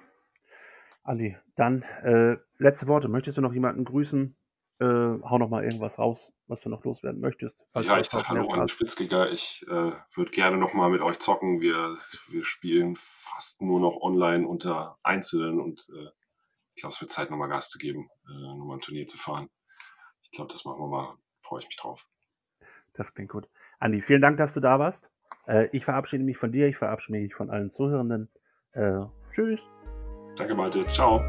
Andi, 1.03 1.37
dann 1.57 1.83
äh, 1.83 2.37
letzte 2.59 2.87
Worte. 2.87 3.09
Möchtest 3.09 3.37
du 3.37 3.43
noch 3.43 3.53
jemanden 3.53 3.85
grüßen, 3.85 4.37
äh, 4.79 4.85
hau 4.85 5.39
noch 5.39 5.49
mal 5.49 5.65
irgendwas 5.65 5.99
raus, 5.99 6.33
was 6.47 6.61
du 6.61 6.69
noch 6.69 6.85
loswerden 6.85 7.21
möchtest. 7.21 7.59
Ja, 7.75 7.99
ich 7.99 8.09
sag 8.09 8.29
Hallo 8.29 8.49
an 8.51 8.69
Spitzliga. 8.69 9.29
Ich 9.29 9.65
äh, 9.69 9.93
würde 10.15 10.31
gerne 10.31 10.57
noch 10.57 10.75
mal 10.75 10.91
mit 10.91 11.01
euch 11.01 11.19
zocken. 11.19 11.61
Wir, 11.61 11.97
wir 12.29 12.45
spielen 12.45 12.95
fast 12.97 13.63
nur 13.63 13.81
noch 13.81 14.01
online 14.01 14.47
unter 14.47 14.99
Einzelnen 15.03 15.61
und 15.61 15.89
äh, 15.89 16.11
ich 16.75 16.83
glaube, 16.83 16.93
es 16.93 17.01
wird 17.01 17.11
Zeit, 17.11 17.31
noch 17.31 17.39
mal 17.39 17.47
Gas 17.47 17.71
zu 17.71 17.79
geben, 17.79 18.11
äh, 18.29 18.57
noch 18.59 18.67
mal 18.67 18.75
ein 18.75 18.81
Turnier 18.81 19.07
zu 19.07 19.17
fahren. 19.17 19.49
Ich 20.23 20.31
glaube, 20.31 20.53
das 20.53 20.65
machen 20.65 20.81
wir 20.81 20.89
mal. 20.89 21.17
Freue 21.41 21.61
ich 21.61 21.67
mich 21.67 21.77
drauf. 21.77 22.07
Das 22.93 23.15
klingt 23.15 23.31
gut. 23.31 23.49
Andi, 23.79 24.03
vielen 24.03 24.21
Dank, 24.21 24.37
dass 24.37 24.53
du 24.53 24.61
da 24.61 24.79
warst. 24.79 25.09
Äh, 25.47 25.69
ich 25.73 25.85
verabschiede 25.85 26.25
mich 26.25 26.37
von 26.37 26.53
dir. 26.53 26.67
Ich 26.67 26.77
verabschiede 26.77 27.19
mich 27.19 27.35
von 27.35 27.51
allen 27.51 27.71
Zuhörenden. 27.71 28.29
Äh, 28.73 29.05
tschüss. 29.33 29.71
Danke, 30.37 30.55
Malte. 30.55 30.87
Ciao. 30.89 31.23